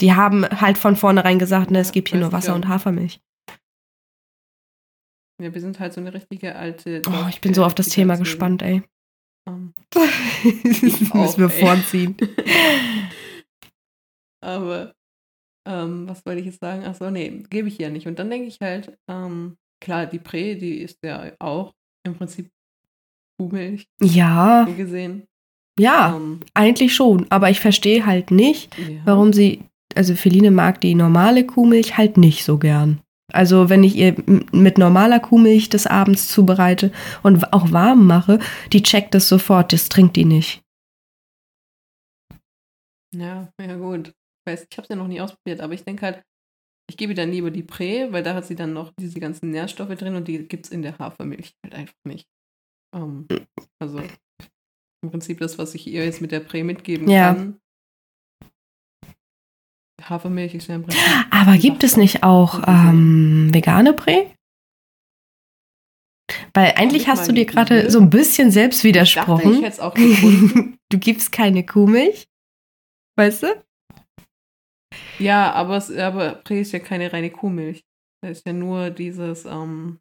[0.00, 3.20] Die haben halt von vornherein gesagt, ne, es gibt hier nur Wasser und Hafermilch.
[5.40, 7.02] Ja, wir sind halt so eine richtige alte.
[7.09, 8.83] Oh, ich bin so auf das Thema gespannt, ey.
[9.48, 12.16] ähm, das müssen wir vorziehen.
[14.44, 14.94] Aber
[15.68, 16.85] ähm, was wollte ich jetzt sagen?
[16.85, 18.07] Achso, nee, gebe ich ja nicht.
[18.07, 21.72] Und dann denke ich halt, ähm, klar, die Prä, die ist ja auch
[22.05, 22.50] im Prinzip
[23.38, 25.26] Kuhmilch Ja, gesehen.
[25.78, 27.26] ja, Ähm, eigentlich schon.
[27.31, 29.00] Aber ich verstehe halt nicht, ja.
[29.05, 29.62] warum sie,
[29.96, 33.00] also Feline mag die normale Kuhmilch halt nicht so gern.
[33.33, 34.14] Also wenn ich ihr
[34.52, 38.38] mit normaler Kuhmilch des Abends zubereite und auch warm mache,
[38.72, 40.62] die checkt das sofort, das trinkt die nicht.
[43.14, 44.09] Ja, ja gut.
[44.09, 46.22] Ich weiß, ich habe es ja noch nie ausprobiert, aber ich denke halt,
[46.90, 49.94] ich gebe dann lieber die Prä, weil da hat sie dann noch diese ganzen Nährstoffe
[49.96, 52.26] drin und die gibt es in der Hafermilch halt einfach nicht.
[52.94, 53.26] Ähm,
[53.81, 54.00] also
[55.02, 57.35] im Prinzip das, was ich ihr jetzt mit der Prä mitgeben Ja.
[57.35, 57.62] kann.
[60.09, 61.01] Hafermilch ist ja im Prinzip.
[61.31, 64.27] Aber gibt es nicht auch ähm, vegane Prä?
[66.55, 69.81] Weil eigentlich ich hast du dir gerade so ein bisschen selbst Ich dachte, ich widersprochen.
[69.81, 70.79] auch gefunden.
[70.91, 72.27] du gibst keine Kuhmilch.
[73.17, 73.65] Weißt du?
[75.19, 77.85] ja, aber, es, aber Prä ist ja keine reine Kuhmilch.
[78.23, 80.01] Da ist ja nur dieses, ähm,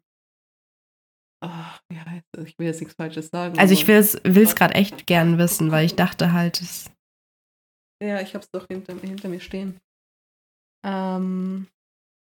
[1.42, 2.44] ach, wie heißt das?
[2.46, 3.58] Ich will jetzt nichts Falsches sagen.
[3.58, 6.90] Also ich will es gerade echt gern wissen, weil ich dachte halt, es
[8.02, 9.80] Ja, ich hab's doch hinter, hinter mir stehen.
[10.84, 11.66] Ähm,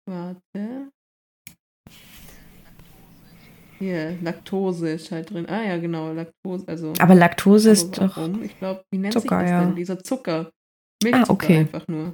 [0.08, 0.90] warte.
[3.78, 5.48] Hier, Laktose ist halt drin.
[5.48, 6.66] Ah ja, genau, Laktose.
[6.68, 8.40] Also, Aber Laktose aber ist doch.
[8.42, 9.64] Ich glaube, wie nennt Zucker, sich das ja.
[9.64, 9.76] denn?
[9.76, 10.52] Dieser Zucker.
[11.02, 11.58] Milchzucker Ah, okay.
[11.58, 12.12] einfach nur.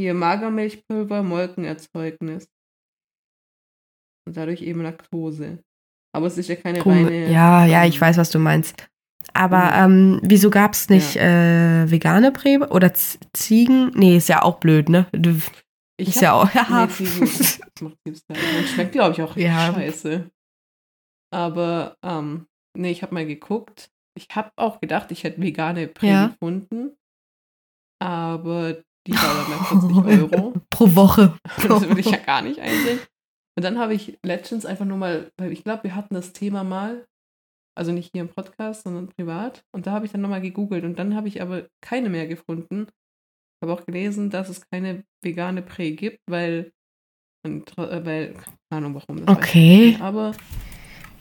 [0.00, 2.48] Hier, Magermilchpulver, Molkenerzeugnis.
[4.26, 5.62] Und dadurch eben Laktose.
[6.14, 7.30] Aber es ist ja keine Kuh- reine.
[7.30, 8.88] ja, ja, ich weiß, was du meinst.
[9.34, 9.84] Aber Kuhmilch.
[9.84, 13.90] ähm, wieso gab es nicht äh, vegane Prä oder Z Ziegen?
[13.94, 15.06] Nee, ist ja auch blöd, ne?
[16.00, 16.48] Ich ist ja auch.
[16.54, 16.86] Ja.
[16.86, 19.72] Nee, Ziegen schmeckt, glaube ich, auch richtig Ja.
[19.72, 20.30] scheiße.
[21.32, 23.90] Aber, ähm, nee, ich habe mal geguckt.
[24.16, 26.26] Ich habe auch gedacht, ich hätte vegane Prä Ja.
[26.28, 26.96] gefunden.
[28.02, 30.54] Aber die war dann bei 40 Euro.
[30.70, 31.38] Pro Woche.
[31.68, 33.00] Das will ich ja gar nicht einsehen.
[33.56, 36.62] Und dann habe ich letztens einfach nur mal, weil ich glaube, wir hatten das Thema
[36.64, 37.04] mal,
[37.78, 39.62] also nicht hier im Podcast, sondern privat.
[39.74, 42.86] Und da habe ich dann nochmal gegoogelt und dann habe ich aber keine mehr gefunden.
[42.88, 46.72] Ich habe auch gelesen, dass es keine vegane Prä gibt, weil,
[47.46, 48.54] äh, weil keine
[48.86, 49.24] Ahnung warum.
[49.24, 49.86] das Okay.
[49.88, 50.32] nicht, Aber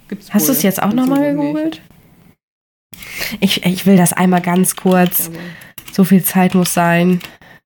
[0.08, 1.42] gibt's Hast du es jetzt auch nochmal nicht.
[1.42, 1.82] gegoogelt?
[3.40, 5.28] Ich, ich will das einmal ganz kurz.
[5.28, 5.38] Aber,
[5.94, 7.20] So viel Zeit muss sein.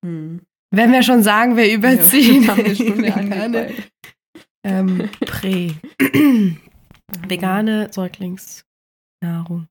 [0.05, 0.41] hm.
[0.73, 2.43] Wenn wir schon sagen, wir überziehen.
[2.43, 3.73] Ja, Vegane,
[4.65, 5.73] ähm, Prä.
[7.27, 7.89] Vegane
[9.21, 9.67] Säuglingsnahrung.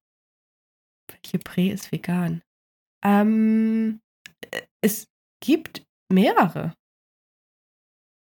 [1.09, 2.43] Welche Prä ist vegan?
[3.05, 4.01] Ähm,
[4.51, 5.09] äh, es
[5.43, 6.75] gibt mehrere.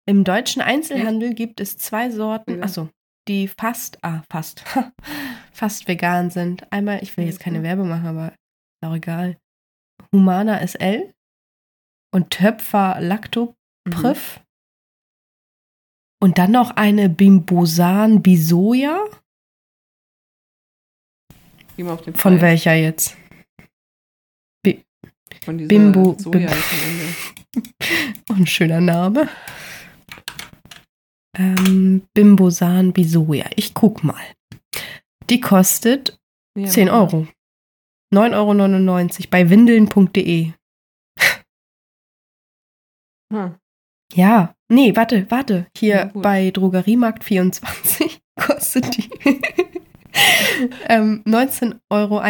[0.07, 2.89] Im deutschen Einzelhandel gibt es zwei Sorten, achso,
[3.27, 4.63] die fast, ah, fast,
[5.51, 6.71] fast vegan sind.
[6.71, 7.61] Einmal, ich will jetzt keine.
[7.61, 9.37] Werbung machen, aber ist auch egal.
[10.11, 11.13] Humana SL
[12.11, 13.55] und Töpfer Lacto
[13.87, 14.15] Mhm.
[16.21, 19.05] Und dann noch eine Bimbosan Bisoja.
[21.79, 23.15] Geh mal auf den Von welcher jetzt?
[25.45, 27.63] Von dieser Bimbo- Soja Bim-
[28.35, 29.29] ein schöner Name.
[31.37, 33.45] Ähm, Bimbosan Bisoja.
[33.55, 34.21] Ich guck mal.
[35.29, 36.19] Die kostet
[36.57, 36.99] Ja, 10 mach mal.
[36.99, 37.27] Euro.
[38.13, 40.51] 9,99 Euro bei windeln.de.
[43.31, 43.55] Hm.
[44.13, 45.67] Ja, nee, warte, warte.
[45.77, 49.09] Hier Ja, bei Drogeriemarkt 24 kostet die
[50.89, 52.21] ähm, 19,21 Euro.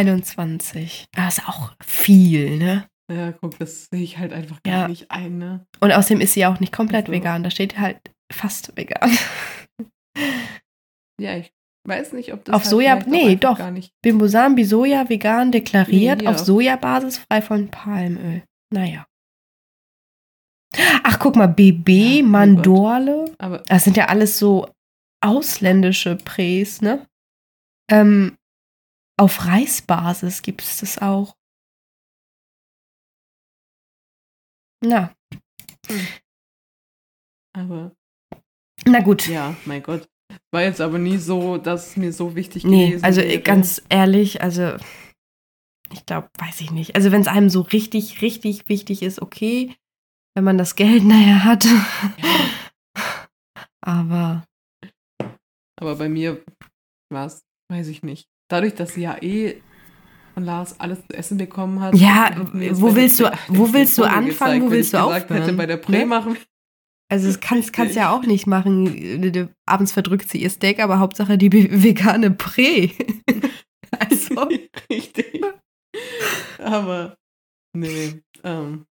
[1.13, 2.88] Das ist auch viel, ne?
[3.12, 4.88] Ja, guck, das sehe ich halt einfach gar Ja.
[4.88, 5.65] nicht ein, ne?
[5.80, 7.13] Und außerdem ist sie ja auch nicht komplett Also.
[7.13, 7.43] vegan.
[7.43, 7.97] Da steht halt
[8.32, 9.17] fast vegan.
[11.19, 11.52] Ja, ich
[11.88, 13.58] weiß nicht, ob das Auf halt Soja- nee, doch.
[13.58, 13.93] gar nicht.
[14.04, 18.43] Bimbosan Bisoja vegan deklariert, Nee, auf Sojabasis frei von Palmöl.
[18.71, 19.06] Naja.
[21.04, 23.25] Ach, guck mal, BB, Ja, mein Mandorle.
[23.40, 24.69] Aber Das sind ja alles so
[25.21, 27.08] ausländische Prés, ne?
[27.90, 28.37] Ähm,
[29.19, 31.35] auf Reisbasis gibt es das auch.
[34.81, 35.13] Na,
[37.54, 37.92] aber
[38.85, 39.27] na gut.
[39.27, 40.08] ja, mein Gott.
[40.52, 43.33] War jetzt aber nie so, dass es mir so wichtig nee, gewesen also wäre.
[43.33, 44.77] äh, ganz ehrlich, also
[45.92, 46.96] ich glaube, weiß ich nicht.
[46.96, 49.75] Also wenn es einem so richtig, richtig wichtig ist, okay.
[50.35, 51.65] Wenn man das Geld nachher hat.
[53.81, 54.46] Aber
[55.79, 56.44] Aber bei mir
[57.12, 58.28] war es, weiß ich nicht.
[58.50, 59.62] Dadurch, dass sie ja eh
[60.34, 61.96] von Lars alles zu essen bekommen hat.
[61.96, 65.65] Ja, wo willst du- wo willst du anfangen, wo willst du gesagt hätte, aufhören, bei
[65.65, 66.06] der Prä ne?
[66.06, 66.38] machen
[67.12, 69.50] Also das kannst, kannst ja auch nicht machen.
[69.65, 72.92] Abends verdrückt sie ihr Steak, aber Hauptsache die vegane Prä.
[74.00, 74.48] also,
[74.90, 75.44] Richtig.
[76.60, 77.15] Aber,
[77.76, 78.86] nee, ähm,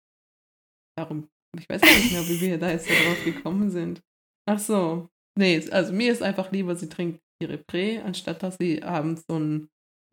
[0.97, 4.01] darum, ich weiß gar nicht mehr, wie wir da jetzt darauf gekommen sind.
[4.49, 5.09] Ach so,
[5.39, 9.38] nee, also mir ist einfach lieber, sie trinkt ihre Prä, anstatt dass sie abends so
[9.38, 9.68] ein,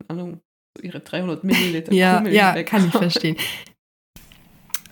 [0.08, 0.40] keine Ahnung,
[0.76, 2.70] so ihre 300 Milliliter ja, Kuhmilch ja, weghaut.
[2.70, 3.36] kann ich verstehen.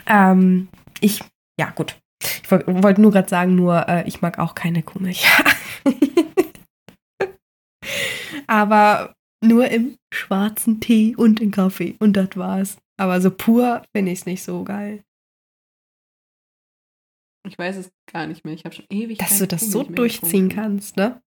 [0.07, 0.69] Ähm,
[1.01, 1.21] ich,
[1.59, 1.97] ja gut.
[2.23, 5.27] Ich wollte wollt nur gerade sagen, nur äh, ich mag auch keine Kuhmilch.
[8.47, 12.79] aber nur im schwarzen Tee und im Kaffee und das war's.
[12.99, 15.03] Aber so pur finde ich es nicht so geil.
[17.49, 20.49] Ich weiß es gar nicht mehr, ich habe schon ewig Dass du das so durchziehen
[20.49, 20.55] getrunken.
[20.55, 21.23] kannst, ne?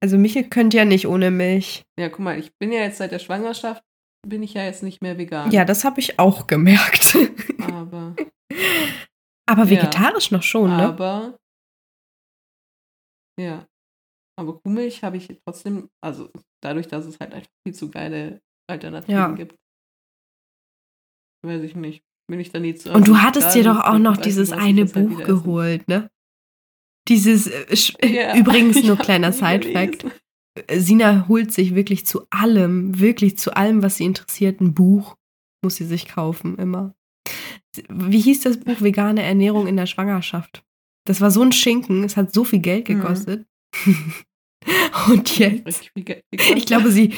[0.00, 1.84] Also Michel könnt ja nicht ohne Milch.
[1.98, 3.82] Ja, guck mal, ich bin ja jetzt seit der Schwangerschaft,
[4.26, 5.50] bin ich ja jetzt nicht mehr vegan.
[5.50, 7.16] Ja, das habe ich auch gemerkt.
[7.60, 8.16] Aber,
[9.46, 9.70] Aber Ja.
[9.70, 10.86] vegetarisch noch schon, ne?
[10.88, 11.36] aber,
[13.40, 13.66] ja,
[14.38, 16.30] aber Kuhmilch habe ich trotzdem, also
[16.62, 19.32] dadurch, dass es halt einfach viel zu geile Alternativen Ja.
[19.32, 19.56] gibt.
[21.44, 22.02] Weiß ich nicht.
[22.30, 22.92] Bin ich da nie zu.
[22.92, 26.08] Und du hattest dir doch auch noch dieses eine halt Buch geholt, ne?
[27.08, 30.00] Dieses, äh, sch- Ja, übrigens nur kleiner Side-Fact.
[30.00, 30.18] gelesen.
[30.70, 35.16] Sina holt sich wirklich zu allem, wirklich zu allem, was sie interessiert, ein Buch.
[35.64, 36.94] Muss sie sich kaufen, immer.
[37.88, 40.62] Wie hieß das Buch Vegane Ernährung in der Schwangerschaft?
[41.06, 42.94] Das war so ein Schinken, es hat so viel Geld Mhm.
[43.00, 43.46] gekostet.
[45.08, 47.14] Und jetzt, ich glaube, sie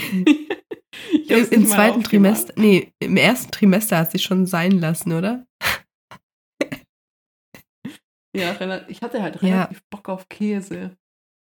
[1.29, 2.03] im, im zweiten.
[2.05, 5.45] Trimester, nee, im ersten Trimester hat sie schon sein lassen, oder?
[8.35, 8.53] Ja,
[8.89, 9.57] ich hatte halt Ja.
[9.65, 10.97] relativ Bock auf Käse.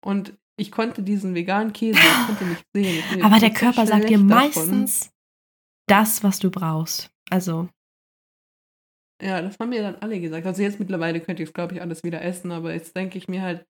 [0.03, 3.23] Und ich konnte diesen veganen Käse, ich konnte nicht sehen.
[3.23, 4.27] Aber der Körper sagt dir schlecht davon.
[4.27, 5.11] meistens
[5.87, 7.11] das, was du brauchst.
[7.29, 7.69] Also,
[9.21, 10.45] Ja, das haben mir dann alle gesagt.
[10.47, 13.27] Also jetzt mittlerweile könnte ich es, glaube ich, alles wieder essen, aber jetzt denke ich
[13.27, 13.65] mir halt,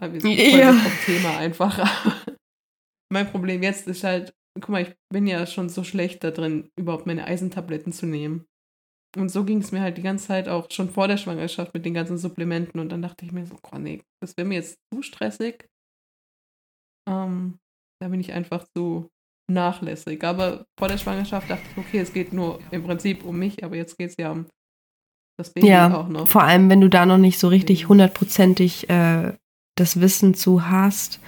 [0.00, 0.72] ah, wir sind voll Ja.
[0.72, 1.76] vom Thema einfach.
[3.12, 6.70] mein Problem jetzt ist halt, guck mal, ich bin ja schon so schlecht da drin,
[6.78, 8.46] überhaupt meine Eisentabletten zu nehmen.
[9.16, 11.84] Und so ging es mir halt die ganze Zeit auch schon vor der Schwangerschaft mit
[11.84, 12.78] den ganzen Supplementen.
[12.78, 15.66] Und dann dachte ich mir so, oh nee, das wäre mir jetzt zu stressig.
[17.08, 17.58] Ähm,
[18.00, 19.08] da bin ich einfach zu
[19.50, 20.22] nachlässig.
[20.24, 23.76] Aber vor der Schwangerschaft dachte ich, okay, es geht nur im Prinzip um mich, aber
[23.76, 24.46] jetzt geht es ja um
[25.38, 26.28] das Baby ja, auch noch.
[26.28, 29.32] vor allem, wenn du da noch nicht so richtig hundertprozentig äh,
[29.76, 31.20] das Wissen zu hast,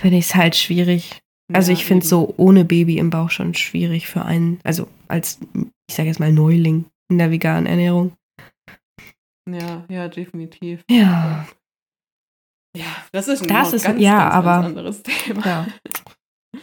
[0.00, 1.20] finde ich es halt schwierig.
[1.52, 2.08] Also Ja, ich finde eben.
[2.08, 5.40] so ohne Baby im Bauch schon schwierig für einen, also als,
[5.88, 8.16] ich sage jetzt mal Neuling in der veganen Ernährung.
[9.48, 10.84] Ja, ja, definitiv.
[10.90, 11.48] Ja.
[12.76, 15.46] Ja, das ist ein Das ist- ganz, ja, ganz, aber- ganz anderes Thema.
[15.46, 15.66] Ja.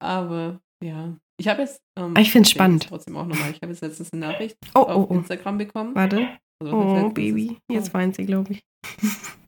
[0.00, 1.82] Aber ja, ich habe jetzt.
[1.98, 2.86] Ähm, Ich find's erzähl spannend.
[2.88, 3.50] Trotzdem auch nochmal.
[3.50, 5.14] Ich habe jetzt letztens eine Nachricht Oh, auf oh, oh.
[5.16, 5.94] Instagram bekommen.
[5.94, 6.38] Warte.
[6.62, 7.10] Also, Oh?
[7.10, 7.58] Baby.
[7.68, 8.62] Oh, Jetzt weint sie, glaube ich.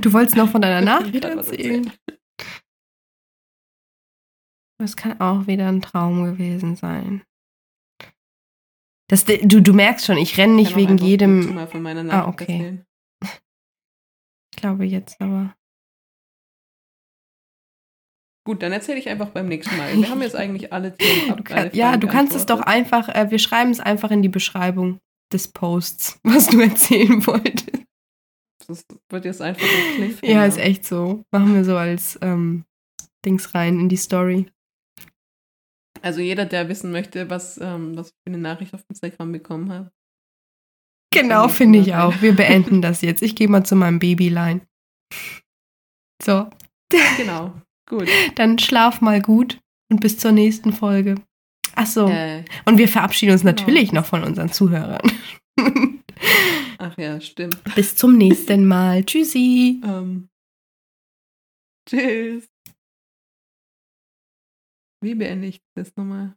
[0.00, 1.92] Du wolltest noch von deiner ich Nachricht erzählen.
[4.78, 7.22] Das kann auch wieder ein Traum gewesen sein.
[9.08, 11.54] Das, du, du merkst schon, ich renne Ich nicht kann auch wegen jedem.
[11.54, 12.52] Mal von meiner Ah, Nachricht okay.
[12.52, 12.86] erzählen.
[14.54, 15.54] Ich glaube jetzt aber.
[18.46, 19.96] Gut, dann erzähle ich einfach beim nächsten Mal.
[19.96, 21.44] Wir haben jetzt eigentlich alle Themen ab.
[21.44, 24.22] Du alle kann, ja, du kannst es doch einfach, äh, wir schreiben es einfach in
[24.22, 25.00] die Beschreibung
[25.32, 27.82] des Posts, was du erzählen wolltest.
[28.66, 30.32] Das wird jetzt einfach ein Cliffhanger.
[30.32, 31.24] Ja, ist echt so.
[31.30, 32.64] Machen wir so als ähm,
[33.24, 34.46] Dings rein in die Story.
[36.04, 39.72] Also jeder, der wissen möchte, was, ähm, was ich für eine Nachricht auf Instagram bekommen
[39.72, 39.90] habe.
[41.14, 42.20] Genau, finde ich auch.
[42.20, 43.22] Wir beenden das jetzt.
[43.22, 44.60] Ich gehe mal zu meinem Babyline.
[46.22, 46.50] So,
[47.16, 47.54] Genau.
[47.88, 48.08] Gut.
[48.34, 51.14] dann schlaf mal gut und bis zur nächsten Folge.
[51.74, 52.08] Ach so.
[52.08, 53.52] Äh, Und wir verabschieden uns genau.
[53.52, 55.02] natürlich noch von unseren Zuhörern.
[56.78, 57.58] ach ja, stimmt.
[57.74, 59.04] bis zum nächsten Mal.
[59.04, 59.80] Tschüssi.
[59.84, 60.28] Ähm,
[61.88, 62.53] tschüss.
[65.04, 66.34] Wie beende ich das nochmal?